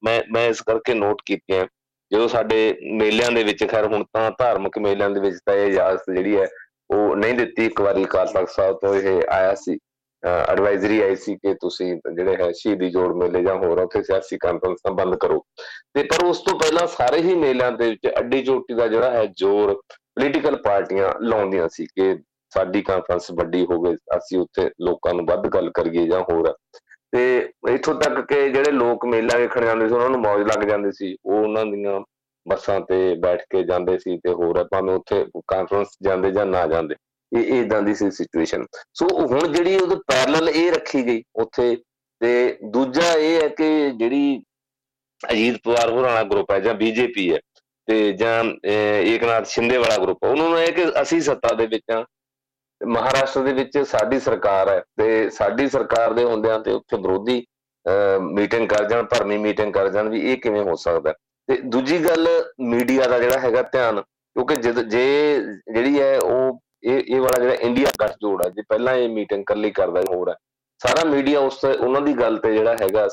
[0.04, 1.66] ਮੈਂ ਮੈਂ ਇਸ ਕਰਕੇ ਨੋਟ ਕੀਤੀਆਂ।
[2.12, 6.12] ਜਦੋਂ ਸਾਡੇ ਮੇਲਿਆਂ ਦੇ ਵਿੱਚ, ਖੈਰ ਹੁਣ ਤਾਂ ਧਾਰਮਿਕ ਮੇਲਿਆਂ ਦੇ ਵਿੱਚ ਤਾਂ ਇਹ ਇਜਾਜ਼ਤ
[6.14, 6.48] ਜਿਹੜੀ ਹੈ,
[6.90, 9.78] ਉਹ ਨਹੀਂ ਦਿੱਤੀ ਇੱਕ ਵਾਰੀ ਅਕਾਲ ਤਖਤ ਸਾਹਿਬ ਤੋਂ ਇਹ ਆਇਆ ਸੀ।
[10.26, 14.92] ਐਡਵਾਈਜ਼ਰੀ ਆਈ ਸੀ ਕਿ ਤੁਸੀਂ ਜਿਹੜੇ ਹੈ ਸ਼ਹੀਦੀ ਜੋੜ ਮੇਲੇ ਜਾਂ ਹੋਰ ਉੱਥੇ ਸਿਆਸੀ ਕਾਨਫਰੰਸਾਂ
[14.92, 15.40] ਬੰਦ ਕਰੋ।
[15.94, 19.26] ਤੇ ਪਰ ਉਸ ਤੋਂ ਪਹਿਲਾਂ ਸਾਰੇ ਹੀ ਮੇਲਿਆਂ ਦੇ ਵਿੱਚ ਅੱਡੀ ਚੋਟੀ ਦਾ ਜਿਹੜਾ ਹੈ
[19.26, 22.16] ਜ਼ੋਰ ਪੋਲੀਟੀਕਲ ਪਾਰਟੀਆਂ ਲਾਉਂਦੀਆਂ ਸੀ ਕਿ
[22.52, 26.54] ਸਾਡੀ ਕਾਨਫਰੰਸ ਵੱਡੀ ਹੋਵੇ ਅਸੀਂ ਉੱਥੇ ਲੋਕਾਂ ਨੂੰ ਵੱਧ ਗੱਲ ਕਰੀਏ ਜਾਂ ਹੋਰ।
[27.12, 30.92] ਤੇ ਇਥੋਂ ਤੱਕ ਕਿ ਜਿਹੜੇ ਲੋਕ ਮੇਲਾ ਵੇਖਣ ਜਾਂਦੇ ਸੀ, ਉਹਨਾਂ ਨੂੰ ਮੌਜ ਲੱਗ ਜਾਂਦੀ
[30.92, 32.00] ਸੀ। ਉਹ ਉਹਨਾਂ ਦੀਆਂ
[32.46, 36.96] ਬੱਸਾਂ ਤੇ ਬੈਠ ਕੇ ਜਾਂਦੇ ਸੀ ਤੇ ਹੋਰ ਭਾਵੇਂ ਉੱਥੇ ਕਾਨਫਰੰਸ ਜਾਂਦੇ ਜਾਂ ਨਾ ਜਾਂਦੇ।
[37.38, 41.76] ਇਹ ਇਦਾਂ ਦੀ ਸੀ ਸਿਚੁਏਸ਼ਨ ਸੋ ਹੁਣ ਜਿਹੜੀ ਉਹਦੇ ਪੈਰਲਲ ਇਹ ਰੱਖੀ ਗਈ ਉੱਥੇ,
[42.22, 44.42] ਤੇ ਦੂਜਾ ਇਹ ਹੈ ਕਿ ਜਿਹੜੀ
[45.24, 47.40] ਅਜੀਤ ਪਵਾਰ ਹੋਰਾਂ ਦਾ ਗਰੁੱਪ ਹੈ ਜਾਂ ਬੀਜੇਪੀ ਹੈ,
[47.88, 48.44] ਤੇ ਜਾਂ
[49.06, 52.04] ਏਕਨਾਥ ਸ਼ਿੰਦੇ ਵਾਲਾ ਗਰੁੱਪ ਉਹਨਾਂ ਨੂੰ ਇਹ ਕਿ ਅਸੀਂ ਸੱਤਾ ਦੇ ਵਿੱਚ ਆ
[52.82, 57.44] ਮਹਾਰਾਸ਼ਟਰ ਦੇ ਵਿੱਚ ਸਾਡੀ ਸਰਕਾਰ ਹੈ, ਤੇ ਸਾਡੀ ਸਰਕਾਰ ਦੇ ਹੁੰਦਿਆਂ ਤੇ ਉੱਥੇ ਵਿਰੋਧੀ
[58.34, 61.14] ਮੀਟਿੰਗ ਕਰ ਜਾਣ ਭਰਮੀ ਮੀਟਿੰਗ ਕਰ ਜਾਣ ਵੀ ਇਹ ਕਿਵੇਂ ਹੋ ਸਕਦਾ
[61.50, 62.28] ਤੇ ਦੂਜੀ ਗੱਲ
[62.62, 64.72] ਮੀਡੀਆ ਦਾ ਜਿਹੜਾ ਹੈਗਾ ਧਿਆਨ, ਕਿਉਂਕਿ ਜੇ
[65.74, 69.72] ਜਿਹੜੀ ਹੈ ਉਹ ਇਹ ਇਹ ਵਾਲਾ ਜਿਹੜਾ ਇੰਡੀਆ ਗੱਠਜੋੜ ਹੈ ਜੇ ਪਹਿਲਾਂ ਇਹ ਮੀਟਿੰਗ ਕੱਲੀ
[69.72, 70.36] ਕਰਦਾ ਹੋਰ ਹੈ
[70.82, 73.08] ਸਾਰਾ ਮੀਡੀਆ ਉਸ ਉਹਨਾਂ ਦੀ ਗੱਲ ਤੇ ਜਿਹੜਾ ਹੈਗਾ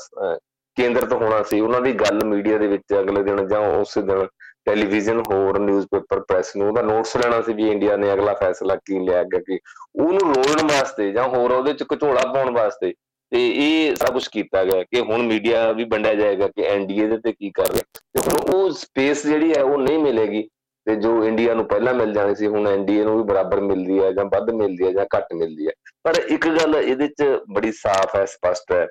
[0.77, 4.25] ਕੇਂਦਰਿਤ ਹੋਣਾ ਸੀ। ਉਹਨਾਂ ਦੀ ਗੱਲ ਮੀਡੀਆ ਦੇ ਵਿੱਚ ਅਗਲੇ ਦਿਨ ਜਾਂ ਉਸੇ ਦਿਨ
[4.65, 8.99] ਟੈਲੀਵਿਜ਼ਨ ਹੋਰ ਨਿਊਜ਼ਪੇਪਰ ਪ੍ਰੈਸ ਨੂੰ ਉਹਦਾ ਨੋਟਸ ਲੈਣਾ ਸੀ ਵੀ ਇੰਡੀਆ ਨੇ ਅਗਲਾ ਫੈਸਲਾ ਕੀ
[9.05, 9.59] ਲਿਆ ਗਿਆ ਕਿ
[9.95, 12.93] ਉਹਨੂੰ ਰੋਲਣ ਵਾਸਤੇ ਜਾਂ ਹੋਰ ਉਹਦੇ ਚ ਘਚੋਲਾ ਪਾਉਣ ਵਾਸਤੇ
[13.31, 17.17] ਤੇ ਇਹ ਸਭ ਕੁਝ ਕੀਤਾ ਗਿਆ ਕਿ ਹੁਣ ਮੀਡੀਆ ਵੀ ਵੰਡਿਆ ਜਾਏਗਾ ਕਿ ਐਨਡੀਏ ਦੇ
[17.17, 20.47] ਤੇ ਕੀ ਕਰ ਰਿਹਾ। ਤੇ ਹੁਣ ਉਹ ਸਪੇਸ ਜਿਹੜੀ ਹੈ ਉਹ ਨਹੀਂ ਮਿਲੇਗੀ।
[20.87, 24.11] ਤੇ ਜੋ ਇੰਡੀਆ ਨੂੰ ਪਹਿਲਾਂ ਮਿਲ ਜਾਣੀ ਸੀ, ਹੁਣ ਐਨਡੀਏ ਨੂੰ ਵੀ ਬਰਾਬਰ ਮਿਲਦੀ ਹੈ
[24.11, 25.71] ਜਾਂ ਵੱਧ ਮਿਲਦੀ ਹੈ ਜਾਂ ਘੱਟ ਮਿਲਦੀ ਹੈ।
[26.03, 27.23] ਪਰ ਇੱਕ ਗੱਲ ਇਹਦੇ 'ਚ
[27.53, 28.85] ਬੜੀ ਸਾਫ਼ ਹੈ, ਸਪਸ਼ਟ ਹੈ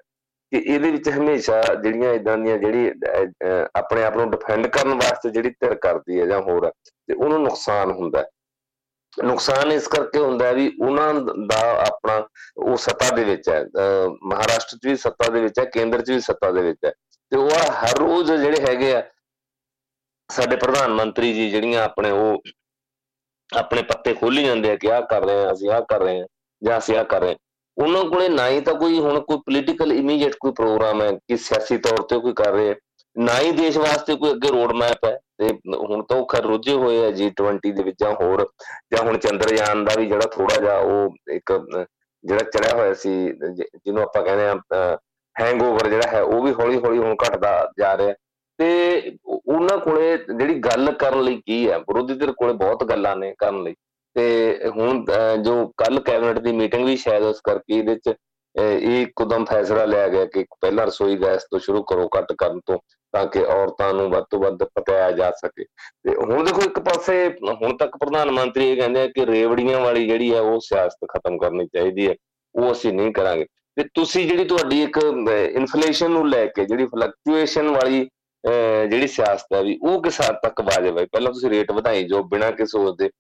[0.53, 2.91] ਕਿ ਇਹਦੇ ਵਿੱਚ ਹਮੇਸ਼ਾ ਜਿਹੜੀਆਂ ਇਦਾਂ ਦੀਆਂ ਜਿਹੜੀ
[3.77, 7.91] ਆਪਣੇ ਆਪ ਨੂੰ ਡਿਫੈਂਡ ਕਰਨ ਵਾਸਤੇ ਜਿਹੜੀ ਧਿਰ ਕਰਦੀ ਹੈ ਜਾਂ ਹੋਰ ਤੇ ਉਹਨੂੰ ਨੁਕਸਾਨ
[7.91, 8.25] ਹੁੰਦਾ
[9.25, 11.15] ਨੁਕਸਾਨ ਇਸ ਕਰਕੇ ਹੁੰਦਾ ਵੀ ਉਹਨਾਂ
[11.49, 12.15] ਦਾ ਆਪਣਾ
[12.59, 13.65] ਉਹ ਸੱਤਾ ਦੇ ਵਿੱਚ ਹੈ
[14.23, 16.93] ਮਹਾਰਾਸ਼ਟਰ 'ਚ ਵੀ ਸੱਤਾ ਦੇ ਵਿੱਚ ਹੈ, ਕੇਂਦਰ 'ਚ ਵੀ ਸੱਤਾ ਦੇ ਵਿੱਚ ਹੈ।
[17.33, 17.51] ਤੇ ਉਹ
[17.83, 19.03] ਹਰ ਰੋਜ਼ ਜਿਹੜੇ ਹੈਗੇ ਆ
[20.33, 22.43] ਸਾਡੇ ਪ੍ਰਧਾਨ ਮੰਤਰੀ ਜੀ ਜਿਹੜੀਆਂ ਆਪਣੇ ਉਹ
[23.51, 26.27] ਆਪਣੇ ਪੱਤੇ ਖੋਲੀ ਜਾਂਦੇ ਆ ਕਿ ਆਹ ਕਰ ਰਹੇ ਆ, ਅਸੀਂ ਆਹ ਕਰ ਰਹੇ ਆ
[26.63, 27.37] ਜਾਂ ਅਸੀਂ ਆਹ ਕਰ ਰਹੇ
[27.77, 31.77] ਉਹਨਾਂ ਕੋਲੇ ਨਾ ਹੀ ਤਾਂ ਕੋਈ ਹੁਣ ਕੋਈ ਪੋਲੀਟੀਕਲ ਇਮੀਡੀਏਟ ਕੋਈ ਪ੍ਰੋਗਰਾਮ ਹੈ, ਕਿ ਸਿਆਸੀ
[31.79, 32.75] ਤੌਰ ਤੇ ਕੋਈ ਕਰ ਰਹੇ
[33.17, 36.73] ਨਾ ਹੀ ਦੇਸ਼ ਵਾਸਤੇ ਕੋਈ ਅੱਗੇ ਰੋਡ ਮੈਪ ਹੈ ਤੇ ਹੁਣ ਤਾਂ ਉਹ ਖਰ ਰੁੱਝੇ
[36.75, 38.47] ਹੋਏ ਆ G20 ਦੇ ਵਿੱਚ ਜਾਂ ਹੋਰ,
[38.93, 41.53] ਜਾਂ ਹੁਣ ਚੰਦਰਯਾਨ ਦਾ ਵੀ ਜਿਹੜਾ ਥੋੜਾ ਜਿਹਾ ਉਹ ਇੱਕ,
[42.25, 44.97] ਜਿਹੜਾ ਚੜਿਆ ਹੋਇਆ ਸੀ, ਜਿਹਨੂੰ ਆਪਾਂ ਕਹਿੰਦੇ ਆ
[45.37, 48.15] ਹੈਂਗਓਵਰ ਜਿਹੜਾ ਹੈ, ਉਹ ਵੀ ਹੌਲੀ ਹੌਲੀ ਹੁਣ ਘਟਦਾ ਜਾ ਰਿਹਾ।
[48.63, 51.79] ਤੇ ਉਹਨਾਂ ਕੋਲੇ ਜਿਹੜੀ ਗੱਲ ਕਰਨ ਲਈ ਕੀ ਹੈ?
[51.79, 53.75] ਵਿਰੋਧੀ ਧਿਰ ਕੋਲੇ ਬਹੁਤ ਗੱਲਾਂ ਨੇ ਕਰਨ ਲਈ।
[54.17, 55.05] ਤੇ ਹੁਣ
[55.43, 58.15] ਜੋ ਕੱਲ ਕੈਬਨਿਟ ਦੀ ਮੀਟਿੰਗ ਵੀ ਸ਼ਾਇਦ ਉਸ ਕਰਕੇ ਇਹਦੇ ਵਿੱਚ
[58.91, 62.79] ਇਹ ਕੁਦਮ ਫੈਸਲਾ ਲਿਆ ਗਿਆ ਕਿ ਪਹਿਲਾਂ ਰਸੋਈ ਗੈਸ ਤੋਂ ਸ਼ੁਰੂ ਕਰੋ ਕੱਟ ਕਰਨ ਤੋਂ,
[63.13, 67.17] ਤਾਂ ਕਿ ਔਰਤਾਂ ਨੂੰ ਵੱਧ ਤੋਂ ਵੱਧ ਪਤਾਇਆ ਜਾ ਸਕੇ। ਤੇ ਹੁਣ ਦੇਖੋ ਇੱਕ ਪਾਸੇ,
[67.63, 71.39] ਹੁਣ ਤੱਕ ਪ੍ਰਧਾਨ ਮੰਤਰੀ ਇਹ ਕਹਿੰਦੇ ਆ ਕਿ ਰੇਵੜੀਆਂ ਵਾਲੀ ਜਿਹੜੀ ਹੈ ਉਹ ਸਿਆਸਤ ਖਤਮ
[71.39, 72.15] ਕਰਨੀ ਚਾਹੀਦੀ ਹੈ।
[72.55, 73.47] ਉਹ ਅਸੀਂ ਨਹੀਂ ਕਰਾਂਗੇ।
[73.77, 74.99] ਤੇ ਤੁਸੀਂ ਜਿਹੜੀ ਤੁਹਾਡੀ ਇੱਕ
[75.55, 78.09] ਇਨਫਲੇਸ਼ਨ ਨੂੰ ਲੈ ਕੇ ਜਿਹੜੀ ਫਲਕਚੁਏਸ਼ਨ ਵਾਲੀ
[78.45, 81.05] ਜਿਹੜੀ ਸਿਆਸਤ ਹੈ ਵੀ, ਉਹ ਕਿਸ ਹੱਦ ਤੱਕ ਵਾਜਬ ਹੈ?
[81.13, 83.11] ਪਹਿਲਾਂ ਤੁਸੀਂ ਰੇਟ ਵਧਾਈ ਜੋ ਬਿਨਾਂ ਕਿ ਸੋਚਦੇ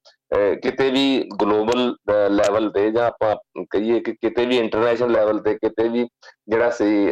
[0.62, 1.02] ਕਿਤੇ ਵੀ
[1.40, 1.94] ਗਲੋਬਲ
[2.30, 3.34] ਲੈਵਲ ਤੇ ਜਾਂ ਆਪਾਂ
[3.70, 6.06] ਕਹੀਏ ਕਿ ਕਿਤੇ ਵੀ ਇੰਟਰਨੈਸ਼ਨਲ ਲੈਵਲ ਤੇ, ਕਿਤੇ ਵੀ
[6.48, 7.06] ਜਿਹੜਾ ਸੀ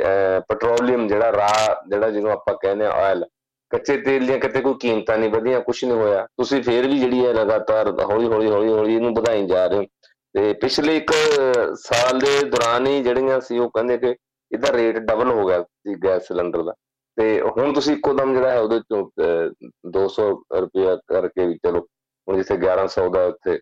[0.48, 1.50] ਪੈਟਰੋਲੀਅਮ ਜਿਹੜਾ ਰਾ
[1.90, 3.24] ਜਿਹੜਾ ਜਿਹਨੂੰ ਆਪਾਂ ਕਹਿੰਦੇ ਆ ਆਇਲ
[3.70, 7.24] ਕੱਚੇ ਤੇਲ ਦੀਆਂ ਕਿਤੇ ਕੋਈ ਕੀਮਤਾਂ ਨਹੀਂ ਵਧੀਆਂ ਕੁਝ ਨਹੀਂ ਹੋਇਆ। ਤੁਸੀਂ ਫੇਰ ਵੀ ਜਿਹੜੀ
[7.26, 9.84] ਹੈ ਲਗਾਤਾਰ ਹੌਲੀ ਹੌਲੀ ਹੌਲੀ ਹੌਲੀ ਇਹਨੂੰ ਵਧਾਈ ਜਾ ਰਹੇ ਹੋ।
[10.34, 11.12] ਤੇ ਪਿਛਲੇ ਇੱਕ
[11.80, 14.14] ਸਾਲ ਦੇ ਦੌਰਾਨ ਹੀ ਜਿਹੜੀਆਂ ਸੀ ਉਹ ਕਹਿੰਦੇ ਕਿ
[14.50, 16.74] ਇਹਦਾ ਰੇਟ ਡਬਲ ਹੋ ਗਿਆ ਸੀ ਗੈਸ ਸਿਲੰਡਰ ਦਾ।
[17.16, 19.04] ਤੇ ਹੁਣ ਤੁਸੀਂ ਇੱਕੋ ਦਮ ਜਿਹੜਾ ਹੈ ਉਹਦੇ ਚੋਂ
[19.96, 20.28] 200
[20.60, 21.80] ਰੁਪਏ ਕਰਕੇ ਵੀ ਚਲੋ,
[22.28, 23.58] ਹੁਣ ਜਿੱਥੇ 1100 ਦਾ ਉੱਥੇ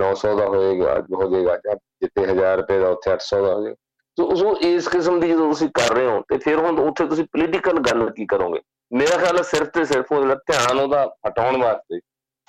[0.00, 3.76] 900 ਦਾ ਹੋਏਗਾ, ਹੋ ਜਾਏਗਾ, ਜਾਂ ਜਿੱਥੇ 1000 ਰੁਪਏ ਦਾ ਉੱਥੇ 800 ਦਾ ਹੋ ਜਾਏਗਾ
[4.18, 7.24] ਸੋ ਉਸ ਇਸ ਕਿਸਮ ਦੀ ਜਦੋਂ ਤੁਸੀਂ ਕਰ ਰਹੇ ਹੋ, ਤੇ ਫਿਰ ਹੁਣ ਉੱਥੇ ਤੁਸੀਂ
[7.32, 8.60] ਪੋਲੀਟੀਕਲ ਗੱਲ ਕੀ ਕਰੋਗੇ?
[8.90, 11.98] ਮੇਰਾ ਖਿਆਲ ਹੈ ਸਿਰਫ ਤੇ ਸਿਰਫ ਉਹਦਾ ਧਿਆਨ ਉਹਦਾ ਹਟਾਉਣ ਵਾਸਤੇ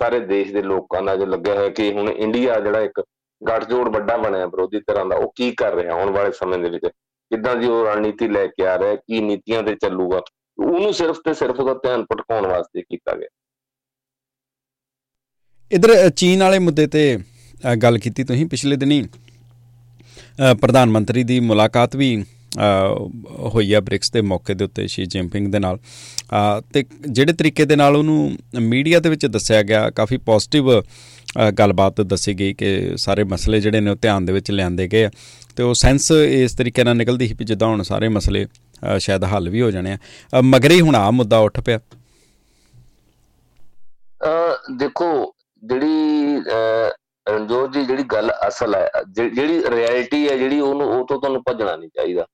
[0.00, 3.00] ਸਾਰੇ ਦੇਸ਼ ਦੇ ਲੋਕਾਂ ਦਾ ਜੋ ਲੱਗਿਆ ਹੋਇਆ ਕਿ ਹੁਣ ਇੰਡੀਆ ਜਿਹੜਾ ਇੱਕ
[3.42, 6.86] ਗੱਠਜੋੜ ਵੱਡਾ ਬਣਿਆ ਵਿਰੋਧੀ ਤਰ੍ਹਾਂ ਦਾ, ਉਹ ਕੀ ਕਰ ਰਿਹਾ ਆਉਣ ਵਾਲੇ ਸਮੇਂ ਦੇ ਵਿੱਚ?
[7.30, 10.20] ਕਿੱਦਾਂ ਦੀ ਉਹ ਰਣਨੀਤੀ ਲੈ ਕੇ ਆ ਰਿਹਾ ਕੀ ਨੀਤੀਆਂ ਤੇ ਚੱਲੂਗਾ,
[10.58, 13.28] ਉਹਨੂੰ ਸਿਰਫ ਤੇ ਸਿਰਫ ਉਹਦਾ ਧਿਆਨ ਭਟਕਾਉਣ ਵਾਸਤੇ ਕੀਤਾ ਗਿਆ।
[15.70, 17.18] ਇਧਰ ਚੀਨ ਵਾਲੇ ਮੁੱਦੇ ਤੇ
[17.82, 19.02] ਗੱਲ ਕੀਤੀ ਤੁਸੀਂ ਪਿਛਲੇ ਦਿਨੀ।
[20.60, 22.24] ਪ੍ਰਧਾਨ ਮੰਤਰੀ ਦੀ ਮੁਲਾਕਾਤ ਵੀ
[23.54, 25.78] ਹੋਈ ਆ ਬ੍ਰਿਕਸ ਦੇ ਮੌਕੇ ਦੇ ਉੱਤੇ ਸ਼ੀ ਜਿੰਪਿੰਗ ਦੇ ਨਾਲ।
[26.72, 30.70] ਤੇ ਜਿਹੜੇ ਤਰੀਕੇ ਦੇ ਨਾਲ ਉਹਨੂੰ ਮੀਡੀਆ ਦੇ ਵਿੱਚ ਦੱਸਿਆ ਗਿਆ, ਕਾਫੀ ਪੋਜ਼ਿਟਿਵ
[31.58, 35.10] ਗੱਲਬਾਤ ਦੱਸੀ ਗਈ ਕਿ ਸਾਰੇ ਮਸਲੇ ਜਿਹੜੇ ਨੇ ਉਹ ਧਿਆਨ ਦੇ ਵਿੱਚ ਲਿਆਂਦੇ ਗਏ ਆ।
[35.56, 38.46] ਤੇ ਉਹ ਸੈਂਸ ਇਸ ਤਰੀਕੇ ਨਾਲ ਨਿਕਲਦੀ ਸੀ ਕਿ ਜਿੱਦਾਂ ਹੁਣ ਸਾਰੇ ਮਸਲੇ
[38.98, 39.98] ਸ਼ਾਇਦ ਹੱਲ ਵੀ ਹੋ ਜਾਣੇ ਆ।
[40.40, 41.80] ਮਗਰੇ ਹੁਣ ਆ ਮੁੱਦਾ ਉੱਠ ਪਿਆ।
[44.24, 46.36] ਅ, ਦੇਖੋ, ਜਿਹੜੀ
[47.28, 48.90] ਰਣਜੋਤ ਜੀ, ਜਿਹੜੀ ਗੱਲ ਅਸਲ ਹੈ
[49.34, 52.26] ਜਿਹੜੀ ਰਿਐਲਿਟੀ ਹੈ ਜਿਹੜੀ, ਉਹਨੂੰ, ਉਹ ਤੋਂ ਤੁਹਾਨੂੰ ਭੱਜਣਾ ਨਹੀਂ ਚਾਹੀਦਾ।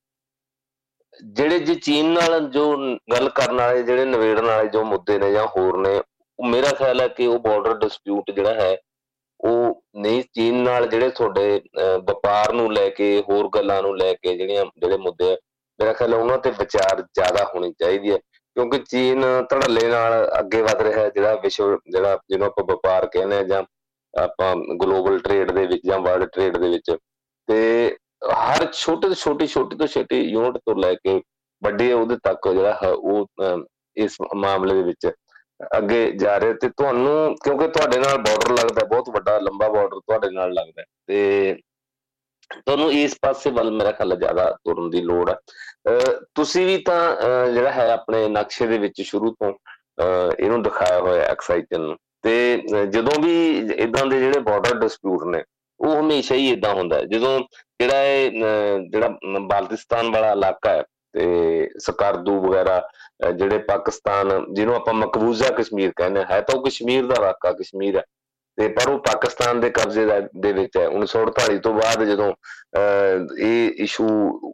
[1.33, 2.77] ਜਿਹੜੇ ਜੇ ਚੀਨ ਨਾਲ ਜੋ
[3.11, 6.01] ਗੱਲ ਕਰਨ ਵਾਲੇ, ਜਿਹੜੇ ਨਵੇੜਨ ਵਾਲੇ ਜੋ ਮੁੱਦੇ ਨੇ ਜਾਂ ਹੋਰ ਨੇ,
[6.39, 8.77] ਉਹ ਮੇਰਾ ਖਿਆਲ ਹੈ ਕਿ ਉਹ ਬਾਰਡਰ ਡਿਸਪਿਊਟ ਜਿਹੜਾ ਹੈ
[9.43, 11.61] ਉਹ ਨਹੀਂ, ਚੀਨ ਨਾਲ ਜਿਹੜੇ ਤੁਹਾਡੇ
[12.09, 15.37] ਵਪਾਰ ਨੂੰ ਲੈ ਕੇ, ਹੋਰ ਗੱਲਾਂ ਨੂੰ ਲੈ ਕੇ ਜਿਹੜੀਆਂ, ਜਿਹੜੇ ਮੁੱਦੇ ਆ,
[15.79, 18.17] ਮੇਰਾ ਖਿਆਲ ਉਹਨਾਂ ਤੇ ਵਿਚਾਰ ਜ਼ਿਆਦਾ ਹੋਣੀ ਚਾਹੀਦੀ ਹੈ
[18.55, 23.37] ਕਿਉਂਕਿ ਚੀਨ ਧੜੱਲੇ ਨਾਲ ਅੱਗੇ ਵਧ ਰਿਹਾ ਹੈ ਜਿਹੜਾ ਵਿਸ਼ਵ, ਜਿਹੜਾ ਜਿਹਨੂੰ ਆਪਾਂ ਵਪਾਰ ਕਹਿੰਦੇ
[23.37, 23.63] ਆ, ਜਾਂ
[24.13, 26.95] ਆਪਾਂ ਗਲੋਬਲ ਟ੍ਰੇਡ ਦੇ ਵਿੱਚ, ਜਾਂ ਵਰਲਡ ਟ੍ਰੇਡ ਦੇ ਵਿੱਚ।
[27.47, 27.95] ਤੇ
[28.33, 31.21] ਹਰ ਛੋਟੇ ਤੋਂ ਛੋਟੀ ਛੋਟੀ ਤੋਂ ਛੋਟੀ ਯੂਨਿਟ ਤੋਂ ਲੈ ਕੇ
[31.61, 33.27] ਵੱਡੇ ਉਹਦੇ ਤੱਕ ਜਿਹੜਾ ਹੈ, ਉਹ
[33.97, 35.11] ਇਸ ਮਾਮਲੇ ਦੇ ਵਿੱਚ
[35.77, 40.29] ਅੱਗੇ ਜਾ ਰਹੇ ਤੇ ਤੁਹਾਨੂੰ, ਕਿਉਂਕਿ ਤੁਹਾਡੇ ਨਾਲ ਬਾਰਡਰ ਲੱਗਦਾ, ਬਹੁਤ ਵੱਡਾ, ਲੰਬਾ ਬਾਰਡਰ ਤੁਹਾਡੇ
[40.31, 41.55] ਨਾਲ ਲੱਗਦਾ ਤੇ
[42.51, 45.35] ਤੁਹਾਨੂੰ ਇਸ ਪਾਸੇ ਵੱਲ ਮੇਰਾ ਖਿਆਲ ਜ਼ਿਆਦਾ ਤੁਰਨ ਦੀ ਲੋੜ ਹੈ।
[46.35, 49.53] ਤੁਸੀਂ ਵੀ ਤਾਂ ਜਿਹੜਾ ਹੈ ਆਪਣੇ ਨਕਸ਼ੇ ਦੇ ਵਿੱਚ ਸ਼ੁਰੂ ਤੋਂ
[50.39, 52.57] ਇਹਨੂੰ ਦਿਖਾਇਆ ਹੋਇਆ ਐਕਸਾਈਟਨ ਨੂੰ। ਤੇ
[52.91, 55.43] ਜਦੋਂ ਵੀ ਇਦਾਂ ਦੇ ਜਿਹੜੇ ਬਾਰਡਰ ਡਿਸਪਿਊਟ ਨੇ,
[55.79, 57.39] ਉਹ ਹਮੇਸ਼ਾ ਹੀ ਇਦਾਂ ਹੁੰਦਾ ਜਦੋਂ
[57.81, 62.81] ਜਿਹੜਾ ਇਹ ਜਿਹੜਾ ਬਾਲਟਿਸਤਾਨ ਵਾਲਾ ਇਲਾਕਾ ਹੈ ਤੇ ਸਕਾਰਦੂ ਵਗੈਰਾ
[63.35, 68.03] ਜਿਹੜੇ ਪਾਕਿਸਤਾਨ, ਜਿਹਨੂੰ ਆਪਾਂ ਮਕਬੂਜ਼ਾ ਕਸ਼ਮੀਰ ਕਹਿੰਦੇ ਹੈ ਤਾਂ ਉਹ ਕਸ਼ਮੀਰ ਦਾ ਇਲਾਕਾ, ਕਸ਼ਮੀਰ ਹੈ।
[68.57, 70.05] ਤੇ ਪਰ ਉਹ ਪਾਕਿਸਤਾਨ ਦੇ ਕਬਜ਼ੇ
[70.41, 72.31] ਦੇ ਵਿੱਚ ਹੈ। 1948 ਤੋਂ ਬਾਅਦ ਜਦੋਂ
[73.39, 74.07] ਇਹ ਇਸ਼ੂ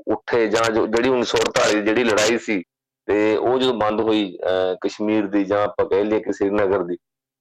[0.08, 2.62] ਉੱਠੇ ਜਾਂ ਜਿਹੜੀ 1948 ਜਿਹੜੀ ਲੜਾਈ ਸੀ,
[3.08, 4.38] ਤੇ ਉਹ ਜਦੋਂ ਬੰਦ ਹੋਈ
[4.82, 6.98] ਕਸ਼ਮੀਰ ਦੀ ਜਾਂ ਆਪਾਂ ਕਹਿ ਲਈਏ ਕਿ ਸ੍ਰੀਨਗਰ ਦੀ,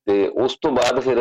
[0.06, 1.18] ਤੇ ਉਸ ਤੋਂ ਬਾਅਦ ਫਿਰ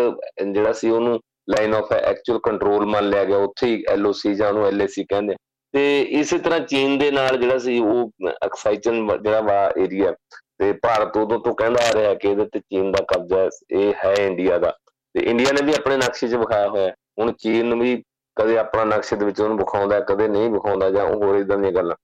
[0.52, 4.66] ਜਿਹੜਾ ਸੀ ਉਹਨੂੰ ਲਾਈਨ ਆਫ ਐਕਚੁਅਲ ਕੰਟਰੋਲ ਮੰਨ ਲਿਆ ਗਿਆ। ਉੱਥੇ ਹੀ ਐਲਓਸੀ ਜਾਂ ਉਹਨੂੰ
[4.68, 5.36] ਐਲਏਸੀ ਕਹਿੰਦੇ
[5.76, 8.12] ਤੇ ਇਸੇ ਤਰ੍ਹਾਂ ਚੀਨ ਦੇ ਨਾਲ ਜਿਹੜਾ ਸੀ ਉਹ,
[8.46, 10.12] ਐਕਸਾਈਟਨ ਜਿਹੜਾ ਵਾ ਏਰੀਆ
[10.60, 14.14] ਤੇ ਭਾਰਤ ਉਦੋਂ ਤੋਂ ਕਹਿੰਦਾ ਆ ਰਿਹਾ ਕਿ ਇਹਦੇ ਤੇ ਚੀਨ ਦਾ ਕਬਜ਼ਾ ਇਹ ਹੈ
[14.20, 14.72] ਇੰਡੀਆ ਦਾ।
[15.16, 17.96] ਤੇ ਇੰਡੀਆ ਨੇ ਵੀ ਆਪਣੇ ਨਕਸ਼ੇ 'ਚ ਵਿਖਾਇਆ ਹੋਇਆ ਹੁਣ ਚੀਨ ਵੀ
[18.38, 21.96] ਕਦੇ ਆਪਣਾ ਨਕਸ਼ੇ ਦੇ ਵਿੱਚ ਉਹਨੂੰ ਵਿਖਾਉਂਦਾ ਕਦੇ ਨਹੀਂ ਵਿਖਾਉਂਦਾ ਜਾਂ ਹੋਰ ਇਦਾਂ ਦੀਆਂ ਗੱਲਾਂ।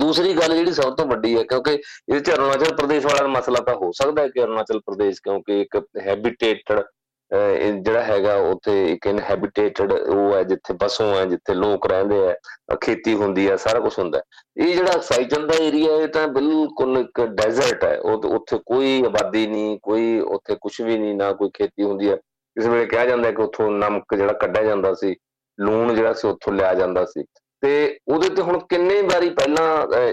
[0.00, 1.72] ਦੂਸਰੀ ਗੱਲ ਜਿਹੜੀ ਸਭ ਤੋਂ ਵੱਡੀ ਹੈ, ਕਿਉਂਕਿ
[2.14, 5.76] ਇਹ ਚ ਅਰੁਣਾਚਲ ਪ੍ਰਦੇਸ਼ ਵਾਲਾ ਮਸਲਾ ਤਾਂ ਹੋ ਸਕਦਾ ਹੈ ਕਿ ਅਰੁਣਾਚਲ ਪ੍ਰਦੇਸ਼ ਕਿਉਂਕਿ ਇੱਕ
[6.06, 6.82] ਹੈਬਿਟੇਟਡ
[7.30, 13.14] ਜਿਹੜਾ ਹੈਗਾ ਉੱਥੇ ਇੱਕ ਇਨਹੈਬਿਟੇਟਡ ਉਹ ਹੈ ਜਿੱਥੇ ਬਸੋਂ ਹੈ, ਜਿੱਥੇ ਲੋਕ ਰਹਿੰਦੇ ਆ ਖੇਤੀ
[13.14, 14.20] ਹੁੰਦੀ ਹੈ, ਸਾਰਾ ਕੁਝ ਹੁੰਦਾ
[14.56, 19.46] ਇਹ ਜਿਹੜਾ ਸਾਈਚਨ ਦਾ ਏਰੀਆ ਇਹ ਤਾਂ ਬਿਲਕੁਲ ਇੱਕ ਡੈਜ਼ਰਟ ਹੈ। ਉਹ ਉੱਥੇ ਕੋਈ ਆਬਾਦੀ
[19.46, 22.16] ਨਹੀਂ, ਕੋਈ ਉੱਥੇ ਕੁਝ ਵੀ ਨਹੀਂ, ਨਾ ਕੋਈ ਖੇਤੀ ਹੁੰਦੀ ਹੈ।
[22.56, 25.14] ਇਸ ਵੇਲੇ ਕਿਹਾ ਜਾਂਦਾ ਕਿ ਉੱਥੋਂ ਨਮਕ ਜਿਹੜਾ ਕੱਢਿਆ ਜਾਂਦਾ ਸੀ,
[25.58, 27.24] ਲੂਣ ਜਿਹੜਾ ਸੀ ਉੱਥੋਂ ਲਿਆ ਜਾਂਦਾ ਸੀ।
[27.62, 29.66] ਤੇ ਉਹਦੇ ਤੇ ਹੁਣ ਕਿੰਨੇ ਵਾਰੀ ਪਹਿਲਾਂ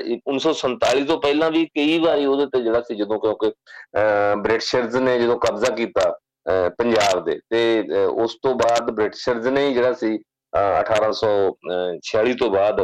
[0.07, 3.51] 1947 ਤੋਂ ਪਹਿਲਾਂ ਵੀ ਕਈ ਵਾਰੀ ਉਹਦੇ ਤੇ ਜਿਹੜਾ ਸੀ, ਜਦੋਂ ਕਿਉਂਕਿ
[4.41, 6.09] ਬ੍ਰਿਟਿਸ਼ਰਜ਼ ਨੇ ਜਦੋਂ ਕਬਜ਼ਾ ਕੀਤਾ
[6.77, 7.83] ਪੰਜਾਬ ਦੇ। ਤੇ
[8.23, 10.17] ਉਸ ਤੋਂ ਬਾਅਦ ਬ੍ਰਿਟਿਸ਼ਰਜ਼ ਨੇ ਜਿਹੜਾ ਸੀ
[10.53, 12.81] 1846 ਤੋਂ ਬਾਅਦ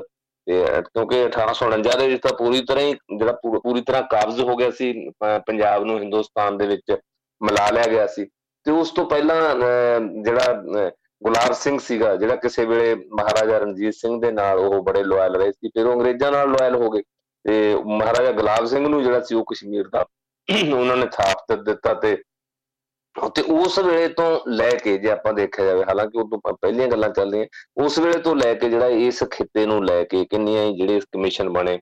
[0.48, 3.32] ਕਿਉਂਕਿ 1849 ਦੇ ਵਿੱਚ ਤਾਂ ਪੂਰੀ ਤਰ੍ਹਾਂ ਹੀ, ਜਿਹੜਾ
[3.64, 4.94] ਪੂਰੀ ਤਰ੍ਹਾਂ ਕਾਬਜ਼ ਹੋ ਗਿਆ ਸੀ
[5.48, 6.96] ਪੰਜਾਬ ਨੂੰ ਹਿੰਦੁਸਤਾਨ ਦੇ ਵਿੱਚ
[7.42, 8.26] ਮਿਲਾ ਲਿਆ ਗਿਆ ਸੀ।
[8.66, 9.40] ਤੇ ਉਸ ਤੋਂ ਪਹਿਲਾਂ
[10.24, 10.62] ਜਿਹੜਾ
[11.24, 15.52] ਗੁਲਾਬ ਸਿੰਘ ਸੀਗਾ, ਜਿਹੜਾ ਕਿਸੇ ਵੇਲੇ ਮਹਾਰਾਜਾ ਰਣਜੀਤ ਸਿੰਘ ਦੇ ਨਾਲ ਉਹ ਬੜੇ ਲਾਇਲ ਰਹੇ
[15.52, 17.02] ਸੀ, ਫਿਰ ਉਹ ਅੰਗਰੇਜ਼ਾਂ ਨਾਲ ਲਾਇਲ ਹੋ ਗਏ।
[17.46, 20.06] ਤੇ ਮਹਾਰਾਜਾ ਗੁਲਾਬ ਸਿੰਘ ਨੂੰ ਜਿਹੜਾ ਸੀ ਉਹ ਕਸ਼ਮੀਰ ਦਾ,
[20.74, 22.18] ਉਹਨਾਂ ਨੇ ਥਾਪ ਦਿੱਤਾ ਤੇ
[23.36, 27.32] ਤੇ ਉਸ ਵੇਲੇ ਤੋਂ ਲੈ ਕੇ ਜੇ ਆਪਾਂ ਦੇਖਿਆ ਜਾਵੇ, ਹਾਲਾਂਕਿ ਉਦੋਂ ਪਹਿਲੀਆਂ ਗੱਲਾਂ ਚੱਲ
[27.32, 31.00] ਰਹੀਆਂ ਉਸ ਵੇਲੇ ਤੋਂ ਲੈ ਕੇ ਜਿਹੜਾ ਇਸ ਖਿੱਤੇ ਨੂੰ ਲੈ ਕੇ ਕਿੰਨੀਆਂ ਹੀ ਜਿਹੜੇ
[31.14, 31.78] ਕਮਿਸ਼ਨ ਬਣੇ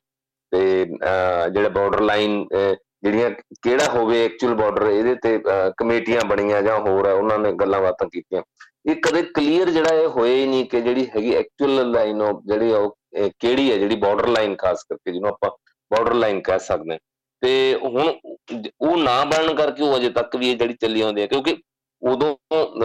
[0.51, 3.29] ਤੇ ਜਿਹੜੇ ਬਾਰਡਰ ਲਾਈਨ ਜਿਹੜੀਆਂ
[3.63, 5.39] ਕਿਹੜਾ ਹੋਵੇ ਐਕਚੁਅਲ ਬਾਰਡਰ ਇਹਦੇ ਤੇ
[5.77, 8.41] ਕਮੇਟੀਆਂ ਬਣੀਆਂ ਜਾਂ ਹੋਰ ਉਹਨਾਂ ਨੇ ਗੱਲਾਂ ਬਾਤਾਂ ਕੀਤੀਆਂ।
[8.89, 12.71] ਇਹ ਕਦੇ ਕਲੀਅਰ ਜਿਹੜਾ ਇਹ ਹੋਇਆ ਹੀ ਨਹੀਂ ਕਿ ਜਿਹੜੀ ਹੈਗੀ ਐਕਚੁਅਲ ਲਾਈਨ ਉਹ ਜਿਹੜੀ
[12.73, 12.95] ਉਹ
[13.39, 15.49] ਕਿਹੜੀ ਹੈ, ਜਿਹੜੀ ਬਾਰਡਰ ਲਾਈਨ ਖਾਸ ਕਰਕੇ ਜਿਹਨੂੰ ਆਪਾਂ
[15.91, 16.99] ਬਾਰਡਰ ਲਾਈਨ ਕਹਿ ਸਕਦੇ ਹਾਂ।
[17.41, 18.13] ਤੇ ਹੁਣ
[18.81, 21.55] ਉਹ ਨਾ ਬਣਨ ਕਰਕੇ ਉਹ ਅਜੇ ਤੱਕ ਵੀ ਇਹ ਜਿਹੜੀ ਚੱਲੀ ਆਉਂਦੀ ਹੈ, ਕਿਉਂਕਿ
[22.01, 22.35] ਉਦੋਂ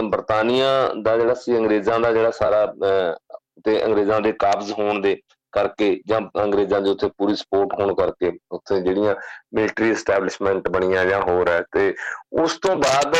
[0.03, 0.67] ਬਰਤਾਨੀਆ
[1.03, 2.65] ਦਾ ਜਿਹੜਾ ਸੀ, ਅੰਗਰੇਜ਼ਾਂ ਦਾ ਜਿਹੜਾ ਸਾਰਾ
[3.65, 5.15] ਤੇ ਅੰਗਰੇਜ਼ਾਂ ਦੇ ਕਾਬਜ਼ ਹੋਣ ਦੇ
[5.53, 9.15] ਕਰਕੇ ਜਾਂ ਅੰਗਰੇਜ਼ਾਂ ਦੇ ਉੱਥੇ ਪੂਰੀ ਸਪੋਰਟ ਹੋਣ ਕਰਕੇ ਉੱਥੇ ਜਿਹੜੀਆਂ
[9.55, 11.93] ਮਿਲਟਰੀ ਐਸਟੈਬਲਿਸ਼ਮੈਂਟ ਬਣੀਆਂ ਜਾਂ ਹੋਰ ਹੈ, ਤੇ
[12.41, 13.15] ਉਸ ਤੋਂ ਬਾਅਦ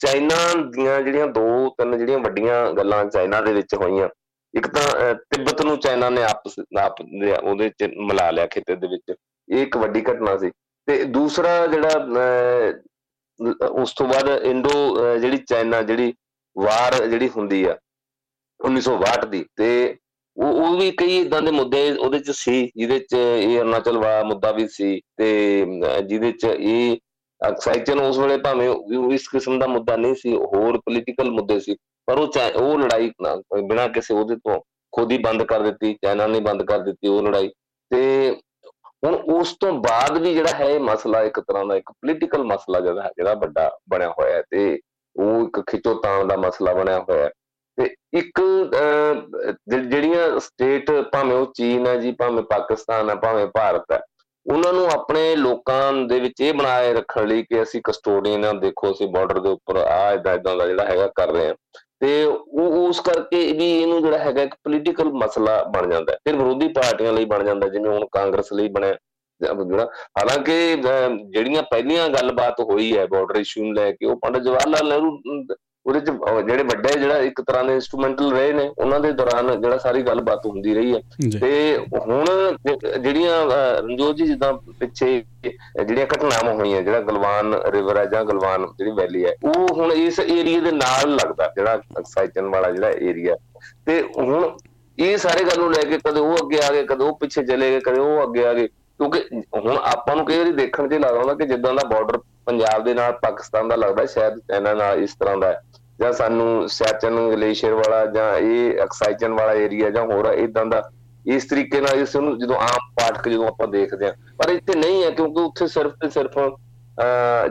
[0.00, 0.36] ਚਾਈਨਾ
[0.72, 4.08] ਦੀਆਂ ਜਿਹੜੀਆਂ ਦੋ ਤਿੰਨ ਜਿਹੜੀਆਂ ਵੱਡੀਆਂ ਗੱਲਾਂ ਚਾਈਨਾ ਦੇ ਵਿੱਚ ਹੋਈਆਂ,
[4.54, 9.14] ਇੱਕ ਤਾਂ ਤਿੱਬਤ ਨੂੰ ਚਾਈਨਾ ਨੇ ਆਪਸ, ਆਪ ਉਹਦੇ ਵਿੱਚ ਮਿਲਾ ਲਿਆ ਖੇਤੇ ਦੇ ਵਿੱਚ।
[9.48, 10.50] ਇਹ ਇੱਕ ਵੱਡੀ ਘਟਨਾ ਸੀ।
[10.88, 11.90] ਤੇ ਦੂਸਰਾ ਜਿਹੜਾ
[13.72, 14.70] ਉਸ ਤੋਂ ਬਾਅਦ ਇੰਡੋ
[15.18, 16.12] ਜਿਹੜੀ ਚਾਈਨਾ, ਜਿਹੜੀ
[16.56, 17.76] ਵਾਰ ਜਿਹੜੀ ਹੁੰਦੀ ਆ
[18.60, 19.96] 1962 ਦੀ, ਤੇ
[20.36, 24.22] ਉਹ ਉਹ ਵੀ ਕਈ ਇਦਾਂ ਦੇ ਮੁੱਦੇ ਉਹਦੇ ਚ ਸੀ, ਜਿਹਦੇ ਚ ਇਹ ਅਰੁਣਾਚਲ ਵਾ
[24.24, 25.28] ਮੁੱਦਾ ਵੀ ਸੀ, ਤੇ
[26.06, 26.96] ਜਿਹਦੇ ਚ ਇਹ
[27.40, 28.68] ਐਕਸਾਈਟਨ ਉਸ ਵੇਲੇ ਭਾਵੇਂ
[29.14, 31.76] ਇਸ ਕਿਸਮ ਦਾ ਮੁੱਦਾ ਨਹੀਂ ਸੀ, ਹੋਰ ਪੋਲੀਟੀਕਲ ਮੁੱਦੇ ਸੀ,
[32.08, 33.10] ਪਰ ਉਹ ਉਹ ਲੜਾਈ
[33.68, 34.60] ਬਿਨਾਂ ਕਿਸੇ ਉਹਦੇ ਤੋਂ
[34.92, 37.48] ਖੁਦ ਹੀ ਬੰਦ ਕਰ ਦਿੱਤੀ, ਚਾਈਨਾ ਨੇ ਬੰਦ ਕਰ ਦਿੱਤੀ ਉਹ ਲੜਾਈ,
[37.90, 38.36] ਤੇ
[39.02, 42.80] ਹੁਣ ਉਸ ਤੋਂ ਬਾਅਦ ਵੀ ਜਿਹੜਾ ਹੈ ਇਹ ਮਸਲਾ ਇੱਕ ਤਰ੍ਹਾਂ ਦਾ ਇੱਕ ਪੋਲੀਟੀਕਲ ਮਸਲਾ
[42.80, 44.78] ਜਿਹੜਾ ਜਿਹੜਾ ਵੱਡਾ ਬਣਿਆ ਹੋਇਆ ਹੈ ਤੇ
[45.16, 47.30] ਉਹ ਇੱਕ ਖਿੱਚੋਤਾਣ ਦਾ ਮਸਲਾ ਬਣਿਆ ਹੋਇਆ ਹੈ।
[47.78, 47.84] ਤੇ
[48.18, 48.40] ਇੱਕ
[49.68, 54.00] ਜਿਹੜੀਆਂ ਸਟੇਟ ਭਾਵੇਂ ਉਹ ਚੀਨ ਹੈ ਜੀ, ਭਾਵੇਂ ਪਾਕਿਸਤਾਨ ਹੈ, ਭਾਵੇਂ ਭਾਰਤ ਹੈ,
[54.46, 58.90] ਉਹਨਾਂ ਨੂੰ ਆਪਣੇ ਲੋਕਾਂ ਦੇ ਵਿੱਚ ਇਹ ਬਣਾਏ ਰੱਖਣ ਲਈ ਕਿ ਅਸੀਂ ਕਸਟੋਡੀਅਨ ਆ ਦੇਖੋ
[58.92, 61.54] ਅਸੀਂ ਬਾਰਡਰ ਦੇ ਉੱਪਰ ਆ ਇਦਾਂ ਇਦਾਂ ਦਾ ਜਿਹੜਾ ਹੈਗਾ ਕਰ ਰਹੇ ਆ
[62.00, 66.68] ਤੇ ਉਹ, ਉਸ ਕਰਕੇ ਵੀ ਇਹਨੂੰ ਜਿਹੜਾ ਹੈਗਾ ਇੱਕ ਪੋਲੀਟੀਕਲ ਮਸਲਾ ਬਣ ਜਾਂਦਾ ਫਿਰ ਵਿਰੋਧੀ
[66.72, 68.96] ਪਾਰਟੀਆਂ ਲਈ ਬਣ ਜਾਂਦਾ ਜਿਵੇਂ ਹੁਣ ਕਾਂਗਰਸ ਲਈ ਬਣਿਆ
[69.40, 69.84] ਜਿਹੜਾ।
[70.18, 74.88] ਹਾਲਾਂਕਿ ਜਿਹੜੀਆਂ ਪਹਿਲੀਆਂ ਗੱਲਬਾਤ ਹੋਈ ਹੈ ਬਾਰਡਰ ਇਸ਼ੂ ਨੂੰ ਲੈ ਕੇ, ਉਹ ਪੰਡਤ ਜਵਾਹਰ ਲਾਲ
[74.88, 75.18] ਨਹਿਰੂ
[75.88, 76.10] ਉਹਦੇ ਚ
[76.46, 80.46] ਜਿਹੜੇ ਵੱਡੇ ਜਿਹੜਾ ਇੱਕ ਤਰ੍ਹਾਂ ਦੇ ਇਨਸਟਰੂਮੈਂਟਲ ਰਹੇ ਨੇ ਉਹਨਾਂ ਦੇ ਦੌਰਾਨ ਜਿਹੜਾ ਸਾਰੀ ਗੱਲਬਾਤ
[80.46, 81.00] ਹੁੰਦੀ ਰਹੀ ਹੈ।
[81.40, 82.24] ਤੇ ਹੁਣ
[83.02, 83.44] ਜਿਹੜੀਆਂ
[83.82, 89.24] ਰਣਜੋਤ ਜੀ ਜਿੱਦਾਂ ਪਿੱਛੇ ਜਿਹੜੀਆਂ ਘਟਨਾਵਾਂ ਹੋਈਆਂ ਜਿਹੜਾ ਗਲਵਾਨ ਰਿਵਰ ਹੈ ਜਾਂ ਗਲਵਾਨ ਜਿਹੜੀ ਵੈਲੀ
[89.24, 93.36] ਹੈ ਉਹ ਹੁਣ ਇਸ ਏਰੀਆ ਦੇ ਨਾਲ ਲੱਗਦਾ ਜਿਹੜਾ ਐਕਸਾਈਟਨ ਵਾਲਾ ਜਿਹੜਾ ਏਰੀਆ
[93.86, 94.50] ਤੇ ਹੁਣ
[94.98, 97.70] ਇਹ ਸਾਰੇ ਗੱਲ ਨੂੰ ਲੈ ਕੇ ਕਦੇ ਉਹ ਅੱਗੇ ਆ ਗਏ ਕਦੇ ਉਹ ਪਿੱਛੇ ਚਲੇ
[97.70, 99.20] ਗਏ ਕਦੇ ਉਹ ਅੱਗੇ ਆ ਗਏ। ਕਿਉਂਕਿ
[99.56, 103.12] ਹੁਣ ਆਪਾਂ ਨੂੰ ਕਈ ਵਾਰੀ ਦੇਖਣ 'ਚ ਲੱਗਦਾ ਕਿ ਜਿੱਦਾਂ ਦਾ ਬਾਰਡਰ ਪੰਜਾਬ ਦੇ ਨਾਲ
[103.12, 105.52] ਪਾਕਿਸਤਾਨ ਦਾ ਲੱਗਦਾ ਸ਼ਾਇਦ ਇਹਨਾਂ ਨਾਲ ਇਸ ਤਰ੍ਹਾਂ ਦਾ
[105.98, 110.82] ਜਾਂ ਸਾਨੂੰ ਸਿਆਚਨ, ਗਲੇਸ਼ੀਅਰ ਵਾਲਾ ਜਾਂ ਇਹ ਐਕਸਾਈਜਨ ਵਾਲਾ ਏਰੀਆ ਜਾਂ ਹੋਰ ਇਦਾਂ ਦਾ,
[111.26, 115.02] ਇਸ ਤਰੀਕੇ ਨਾਲ ਇਸ ਨੂੰ ਜਦੋਂ ਆਮ ਪਾਠਕ ਜਦੋਂ ਆਪਾਂ ਦੇਖਦੇ ਆ ਪਰ ਇੱਥੇ ਨਹੀਂ
[115.04, 116.38] ਹੈ ਕਿਉਂਕਿ ਉੱਥੇ ਸਿਰਫ ਤੇ ਸਿਰਫ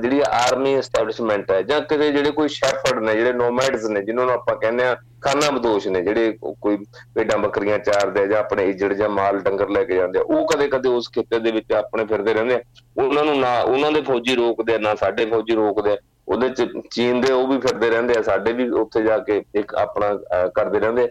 [0.02, 4.34] ਜਿਹੜੀ ਆਰਮੀ ਐਸਟੈਬਲਿਸ਼ਮੈਂਟ ਹੈ ਜਾਂ ਕਿਤੇ ਜਿਹੜੇ ਕੋਈ ਸ਼ੈਫਰਡ ਨੇ, ਜਿਹੜੇ ਨੋਮੈਡਸ ਨੇ ਜਿਨ੍ਹਾਂ ਨੂੰ
[4.34, 6.78] ਆਪਾਂ ਕਹਿੰਦੇ ਆ ਖਾਨਾ ਬਦੋਸ਼ ਨੇ, ਜਿਹੜੇ ਕੋਈ
[7.16, 10.90] ਪੇਡਾਂ ਬੱਕਰੀਆਂ ਚਾਰਦੇ ਜਾਂ ਆਪਣੇ ਇਜੜ ਜਾਂ ਮਾਲ ਡੰਗਰ ਲੈ ਕੇ ਜਾਂਦੇ ਉਹ ਕਦੇ ਕਦੇ
[10.90, 12.60] ਉਸ ਖੇਤੇ ਦੇ ਵਿੱਚ ਆਪਣੇ ਫਿਰਦੇ ਰਹਿੰਦੇ
[12.98, 17.32] ਉਹਨਾਂ ਨੂੰ ਨਾ, ਉਹਨਾਂ ਦੇ ਫੌਜੀ ਰੋਕਦੇ ਨਾ ਸਾਡੇ ਫੌਜੀ ਰੋਕਦੇ ਉਹਦੇ ਚ ਚੀਨ ਦੇ
[17.34, 20.14] ਉਹ ਵੀ ਫਿਰਦੇ ਰਹਿੰਦੇ ਆ, ਸਾਡੇ ਵੀ ਉੱਥੇ ਜਾ ਕੇ ਇੱਕ ਆਪਣਾ
[20.56, 21.08] ਕਰਦੇ ਰਹਿੰਦੇ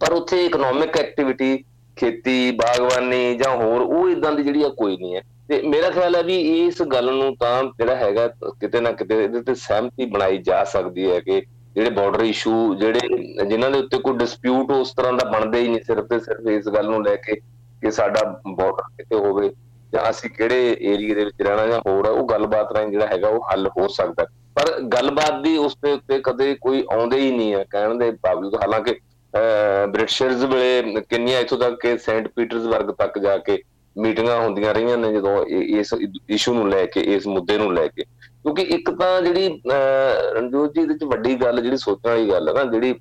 [0.00, 1.56] ਪਰ ਉੱਥੇ ਇਕਨੋਮਿਕ ਐਕਟੀਵਿਟੀ
[1.96, 6.16] ਖੇਤੀ, ਬਾਗਬਾਨੀ ਜਾਂ ਹੋਰ, ਉਹ ਇਦਾਂ ਦੀ ਜਿਹੜੀ ਆ ਕੋਈ ਨਹੀਂ ਹੈ। ਤੇ ਮੇਰਾ ਖਿਆਲ
[6.16, 8.26] ਹੈ ਵੀ ਇਸ ਗੱਲ ਨੂੰ ਤਾਂ ਜਿਹੜਾ ਹੈਗਾ,
[8.60, 11.40] ਕਿਤੇ ਨਾ ਕਿਤੇ ਇਹਦੇ ਤੇ ਸਹਿਮਤੀ ਬਣਾਈ ਜਾ ਸਕਦੀ ਹੈ ਕਿ
[11.74, 15.80] ਜਿਹੜੇ ਬਾਰਡਰ ਇਸ਼ੂ ਜਿਹੜੇ ਜਿਨ੍ਹਾਂ ਦੇ ਉੱਤੇ ਕੋਈ ਡਿਸਪਿਊਟ ਉਸ ਤਰ੍ਹਾਂ ਦਾ ਬਣਦਾ ਹੀ ਨਹੀਂ,
[15.86, 17.34] ਸਿਰਫ ਤੇ ਸਿਰਫ ਇਸ ਗੱਲ ਨੂੰ ਲੈ ਕੇ
[17.82, 19.50] ਕਿ ਸਾਡਾ ਬਾਰਡਰ ਕਿਤੇ ਹੋਵੇ।
[19.94, 23.46] ਜਾਂ ਅਸੀਂ ਕਿਹੜੇ ਏਰੀਆ ਦੇ ਵਿੱਚ ਰਹਿਣਾ ਜਾਂ ਹੋਰ ਉਹ ਗੱਲਬਾਤ ਰਾਹੀਂ ਜਿਹੜਾ ਹੈਗਾ ਉਹ
[23.52, 27.64] ਹੱਲ ਹੋ ਸਕਦਾ। ਪਰ ਗੱਲਬਾਤ ਦੀ ਉਸ ਦੇ ਉੱਤੇ ਕਦੇ ਕੋਈ ਆਉਂਦੇ ਹੀ ਨਹੀਂ ਹੈ
[27.70, 28.94] ਕਹਿਣ ਦੇ ਬਾਵਜੂਦ, ਹਾਲਾਂਕਿ
[29.92, 33.58] ਬ੍ਰਿਟਿਸ਼ਰਜ਼ ਵੇਲੇ ਕਿੰਨੀਆਂ ਇਥੋਂ ਤੱਕ ਕਿ ਸੈਂਟ ਪੀਟਰਸਬਰਗ ਤੱਕ ਜਾ ਕੇ
[33.96, 35.94] ਮੀਟਿੰਗਾਂ ਹੁੰਦੀਆਂ ਰਹੀਆਂ ਨੇ ਜਦੋਂ ਇਸ
[36.30, 39.48] ਇਸ਼ੂ ਨੂੰ ਲੈ ਕੇ, ਇਸ ਮੁੱਦੇ ਨੂੰ ਲੈ ਕੇ। ਕਿਉਂਕਿ ਇੱਕ ਤਾਂ ਜਿਹੜੀ
[40.34, 42.94] ਰਣਜੋਤ ਜੀ ਦੇ ਵਿੱਚ ਵੱਡੀ ਗੱਲ, ਜਿਹੜੀ ਸੋਚਣ ਵਾਲੀ ਗੱਲ ਹੈ ਨਾ, ਜਿਹੜੀ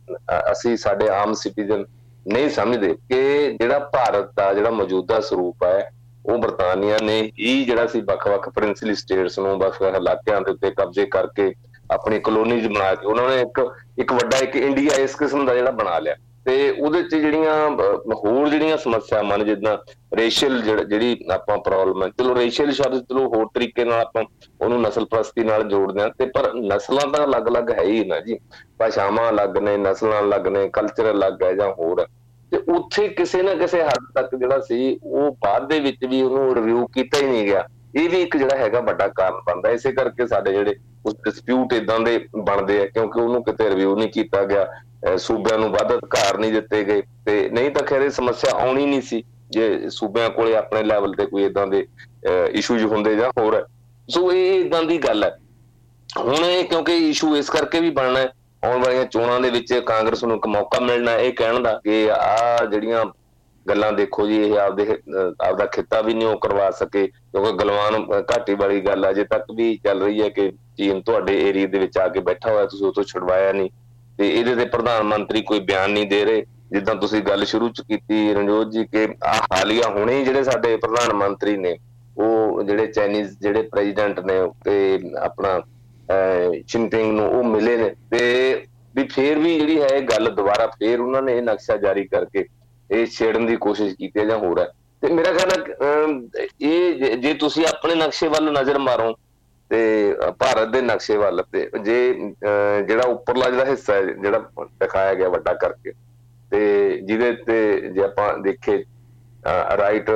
[0.51, 1.85] ਅਸੀਂ ਸਾਡੇ ਆਮ ਸਿਟੀਜ਼ਨ
[2.27, 5.89] ਨਹੀਂ ਸਮਝਦੇ ਕਿ ਜਿਹੜਾ ਭਾਰਤ ਦਾ ਜਿਹੜਾ ਮੌਜੂਦਾ ਸਰੂਪ ਹੈ
[6.25, 11.05] ਉਹ ਬਰਤਾਨੀਆ ਨੇ ਹੀ ਜਿਹੜਾ ਸੀ ਵੱਖ-ਵੱਖ ਪ੍ਰਿੰਸਲੀ ਸਟੇਟਸ ਨੂੰ ਵੱਖ-ਵੱਖ ਇਲਾਕਿਆਂ ਦੇ ਉੱਤੇ ਕਬਜ਼ੇ
[11.05, 11.53] ਕਰਕੇ
[11.91, 13.61] ਆਪਣੀ ਕਲੋਨੀਜ਼ ਬਣਾ ਕੇ ਉਹਨਾਂ ਨੇ ਇੱਕ
[13.99, 17.69] ਇੱਕ ਵੱਡਾ, ਇੱਕ ਇੰਡੀਆ ਇਸ ਕਿਸਮ ਦਾ ਜਿਹੜਾ ਬਣਾ ਲਿਆ। ਤੇ ਉਹਦੇ ਚ ਜਿਹੜੀਆਂ
[18.15, 19.77] ਹੋਰ ਜਿਹੜੀਆਂ ਸਮੱਸਿਆਵਾਂ ਨੇ ਜਿੱਦਾਂ
[20.17, 24.23] ਰੇਸ਼ੀਅਲ ਜਿਹੜੀ ਆਪਾਂ ਪ੍ਰੋਬਲਮ ਹੈ, ਚਲੋ ਰੇਸ਼ੀਅਲ ਸ਼ਬਦ ਚਲੋ ਹੋਰ ਤਰੀਕੇ ਨਾਲ ਆਪਾਂ
[24.61, 28.37] ਉਹਨੂੰ ਨਸਲ ਪ੍ਰਸਤੀ ਨਾਲ ਜੋੜਦੇ ਆ ਤੇ ਪਰ ਨਸਲਾਂ ਤਾਂ ਅਲੱਗ-ਅਲੱਗ ਹੈ ਹੀ ਨਾ ਜੀ।
[28.79, 32.05] ਭਾਸ਼ਾਵਾਂ ਅਲੱਗ ਨੇ, ਨਸਲਾਂ ਅਲੱਗ ਨੇ ਕਲਚਰ ਅਲੱਗ ਹੈ ਜਾਂ ਹੋਰ ਤੇ
[32.69, 36.85] ਉੱਥੇ ਕਿਸੇ ਨਾ ਕਿਸੇ ਹੱਦ ਤੱਕ ਜਿਹੜਾ ਸੀ, ਉਹ ਬਾਅਦ ਦੇ ਵਿੱਚ ਵੀ ਉਹਨੂੰ ਰਿਵਿਊ
[36.93, 40.51] ਕੀਤਾ ਹੀ ਨਹੀਂ ਗਿਆ। ਇਹ ਵੀ ਇੱਕ ਜਿਹੜਾ ਹੈਗਾ ਵੱਡਾ ਕਾਰਨ ਬਣਦਾ ਇਸੇ ਕਰਕੇ ਸਾਡੇ
[40.53, 44.67] ਜਿਹੜੇ ਉਸ ਡਿਸਪਿਊਟ ਇਦਾਂ ਦੇ ਬਣਦੇ ਆ, ਕਿਉਂਕਿ ਉਹਨੂੰ ਕਿਤੇ ਰਿਵਿਊ ਨਹੀਂ ਕੀਤਾ ਗਿਆ।
[45.17, 49.01] ਸੂਬਿਆਂ ਨੂੰ ਵੱਧ ਅਧਿਕਾਰ ਨਹੀਂ ਦਿੱਤੇ ਗਏ। ਤੇ ਨਹੀਂ ਤਾਂ ਖੈਰ ਇਹ ਸਮੱਸਿਆ ਆਉਣੀ ਨਹੀਂ
[49.01, 51.85] ਸੀ, ਜੇ ਸੂਬਿਆਂ ਕੋਲੇ ਆਪਣੇ ਲੈਵਲ ਤੇ ਕੋਈ ਇਦਾਂ ਦੇ
[52.51, 53.65] ਇਸ਼ੂਜ਼ ਹੁੰਦੇ ਜਾਂ ਹੋਰ।
[54.09, 55.37] ਸੋ ਇਹ ਇਦਾਂ ਦੀ ਗੱਲ ਹੈ।
[56.09, 58.31] ਹੁਣ ਇਹ ਕਿਉਂਕਿ ਇਸ਼ੂ ਇਸ ਕਰਕੇ ਵੀ ਬਣਨਾ ਹੈ
[58.63, 62.65] ਆਉਣ ਵਾਲੀਆਂ ਚੋਣਾਂ ਦੇ ਵਿੱਚ ਕਾਂਗਰਸ ਨੂੰ ਇੱਕ ਮੌਕਾ ਮਿਲਣਾ, ਇਹ ਕਹਿਣ ਦਾ ਕਿ ਆ
[62.65, 63.05] ਜਿਹੜੀਆਂ
[63.65, 64.97] ਗੱਲਾਂ ਦੇਖੋ ਜੀ, ਇਹ ਆਪਦੇ
[65.41, 69.75] ਆਪਦਾ ਖਿੱਤਾ ਵੀ ਨਹੀਂ ਉਹ ਕਰਵਾ ਸਕੇ, ਕਿਉਂਕਿ ਗਲਵਾਨ ਘਾਟੀ ਵਾਲੀ ਗੱਲ ਅਜੇ ਤੱਕ ਵੀ
[69.83, 72.93] ਚੱਲ ਰਹੀ ਹੈ ਕਿ ਚੀਨ ਤੁਹਾਡੇ ਏਰੀਆ ਦੇ ਵਿੱਚ ਆ ਕੇ ਬੈਠਾ ਹੋਇਆ, ਤੁਸੀਂ ਉਹ
[72.93, 73.69] ਤੋਂ ਛੁਡਵਾਇਆ ਨਹੀਂ।
[74.17, 77.81] ਤੇ ਇਹਦੇ ਤੇ ਪ੍ਰਧਾਨ ਮੰਤਰੀ ਕੋਈ ਬਿਆਨ ਨਹੀਂ ਦੇ ਰਹੇ। ਜਿੱਦਾਂ ਤੁਸੀਂ ਗੱਲ ਸ਼ੁਰੂ ਚ
[77.81, 81.77] ਕੀਤੀ, ਰਣਜੋਤ ਜੀ, ਕਿ ਆ ਹਾਲੀਆ ਹੁਣੇ ਜਿਹੜੇ ਸਾਡੇ ਪ੍ਰਧਾਨ ਮੰਤਰੀ ਨੇ,
[82.17, 85.59] ਉਹ ਜਿਹੜੇ ਚਾਈਨੀਜ਼ ਜਿਹੜੇ ਪ੍ਰੈਜ਼ੀਡੈਂਟ ਨੇ ਤੇ ਆਪਣਾ
[86.67, 88.21] ਚਿੰਪਿੰਗ ਨੂੰ ਉਹ ਮਿਲੇ ਨੇ ਤੇ
[88.95, 92.45] ਵੀ ਫੇਰ ਵੀ ਜਿਹੜੀ ਹੈ ਗੱਲ ਦੁਬਾਰਾ ਫੇਰ ਉਹਨਾਂ ਨੇ ਇਹ ਨਕਸ਼ਾ ਜਾਰੀ ਕਰਕੇ
[92.89, 94.67] ਇਹ ਛੇੜਨ ਦੀ ਕੋਸ਼ਿਸ਼ ਕੀਤੀ ਜਾਂ ਹੋਰ ਹੈ।
[95.03, 99.13] ਤੇ ਮੇਰਾ ਖਿਆਲ ਹੈ ਇਹ ਜੇ ਤੁਸੀਂ ਆਪਣੇ ਨਕਸ਼ੇ ਵੱਲ ਨਜ਼ਰ ਮਾਰੋ
[99.71, 99.79] ਤੇ
[100.39, 102.13] ਭਾਰਤ ਦੇ ਨਕਸ਼ੇ ਵੱਲ ਤੇ ਜੇ
[102.87, 104.39] ਜਿਹੜਾ ਉੱਪਰਲਾ ਜਿਹੜਾ ਹਿੱਸਾ ਹੈ, ਜਿਹੜਾ
[104.79, 105.91] ਦਿਖਾਇਆ ਗਿਆ ਵੱਡਾ ਕਰਕੇ
[106.51, 108.83] ਤੇ ਜਿਹਦੇ ਤੇ ਜੇ ਆਪਾਂ ਦੇਖੇ
[109.77, 110.09] ਰਾਈਟ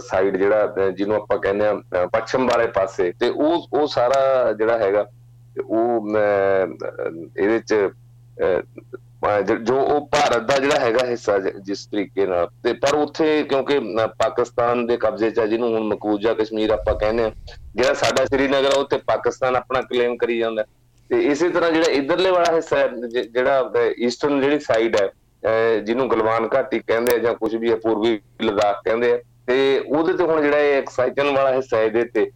[0.00, 5.04] ਸਾਈਡ ਜਿਹੜਾ ਜਿਹਨੂੰ ਆਪਾਂ ਕਹਿੰਦੇ ਆ ਪੱਛਮ ਵਾਲੇ ਪਾਸੇ ਤੇ ਉਹ ਉਹ ਸਾਰਾ ਜਿਹੜਾ ਹੈਗਾ
[5.60, 6.08] ਉਹ
[7.36, 7.90] ਇਹਦੇ ਚ
[9.62, 13.78] ਜੋ ਉਹ ਭਾਰਤ ਦਾ ਜਿਹੜਾ ਹੈਗਾ ਹਿੱਸਾ ਜਿਸ ਤਰੀਕੇ ਨਾਲ, ਤੇ ਪਰ ਉੱਥੇ ਕਿਉਂਕਿ
[14.18, 17.30] ਪਾਕਿਸਤਾਨ ਦੇ ਕਬਜ਼ੇ 'ਚ ਜਿਹਨੂੰ ਹੁਣ ਮਕੂਜਾ ਕਸ਼ਮੀਰ ਆਪਾਂ ਕਹਿੰਦੇ ਆ
[17.76, 20.64] ਜਿਹੜਾ ਸਾਡਾ ਸ੍ਰੀਨਗਰ ਆ, ਉੱਥੇ ਪਾਕਿਸਤਾਨ ਆਪਣਾ ਕਲੇਮ ਕਰੀ ਜਾਂਦਾ।
[21.10, 25.08] ਤੇ ਇਸੇ ਤਰ੍ਹਾਂ ਜਿਹੜਾ ਇਧਰਲੇ ਵਾਲਾ ਹਿੱਸਾ ਜਿਹੜਾ ਈਸਟਰਨ ਜਿਹੜੀ ਸਾਈਡ ਹੈ
[25.80, 30.12] ਜਿਹਨੂੰ ਗਲਵਾਨ ਘਾਟੀ ਕਹਿੰਦੇ ਆ, ਜਾਂ ਕੁਝ ਵੀ ਹੈ, ਪੂਰਬੀ ਲਦਾਖ ਕਹਿੰਦੇ ਆ, ਤੇ ਉਹਦੇ
[30.12, 32.30] ਤੇ ਹੁਣ ਜਿਹੜਾ ਇਹ ਐਕਸਾਈਟਨ ਵਾਲਾ ਹਿੱਸਾ ਇਹਦੇ ਤੇ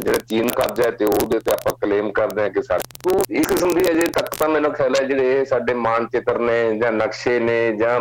[0.00, 3.74] ਜਿਹੜਾ ਚੀਨ ਕਬਜ਼ਾ ਹੈ ਤੇ ਉਹਦੇ ਤੇ ਆਪਾਂ ਕਲੇਮ ਕਰਦੇ ਆ ਕਿ ਸਾਡੇ ਇਸ ਕਿਸਮ
[3.74, 8.00] ਦੀ ਅਜੇ ਤੱਕ ਤਾਂ ਮੈਨੂੰ ਖਿਆਲ ਹੈ ਜਿਹੜੇ ਸਾਡੇ ਮਾਨਚਿੱਤਰ ਨੇ ਜਾਂ ਨਕਸ਼ੇ ਨੇ ਜਾਂ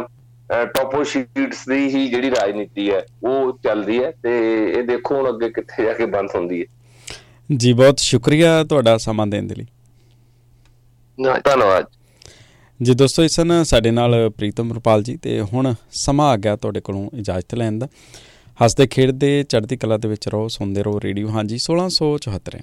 [0.65, 5.49] ਟੋਪੋ ਸ਼ੀਟਸ ਦੀ ਹੀ ਜਿਹੜੀ ਰਾਜਨੀਤੀ ਹੈ ਉਹ ਚੱਲਦੀ ਹੈ ਤੇ ਇਹ ਦੇਖੋ ਹੁਣ ਅੱਗੇ
[5.49, 6.65] ਕਿੱਥੇ ਜਾ ਕੇ ਬੰਦ ਹੁੰਦੀ ਹੈ।
[7.57, 9.65] ਜੀ ਬਹੁਤ ਸ਼ੁਕਰੀਆ ਤੁਹਾਡਾ ਸਮਾਂ ਦੇਣ ਦੇ ਲਈ।
[11.43, 11.85] ਧੰਨਵਾਦ।
[12.81, 16.81] ਜੀ ਦੋਸਤੋ ਇਸ ਸਨ ਸਾਡੇ ਨਾਲ ਪ੍ਰੀਤਮ ਰੁਪਾਲ ਜੀ ਤੇ ਹੁਣ ਸਮਾਂ ਆ ਗਿਆ ਤੁਹਾਡੇ
[16.81, 17.87] ਕੋਲੋਂ ਇਜਾਜ਼ਤ ਲੈਣ ਦਾ।
[18.63, 22.59] ਹੱਸਦੇ ਖੇਡਦੇ ਚੜ੍ਹਦੀ ਕਲਾ ਦੇ ਵਿੱਚ ਰਹੋ ਸੁਣਦੇ ਰਹੋ ਰੇਡੀਓ। ਹਾਂਜੀ 1674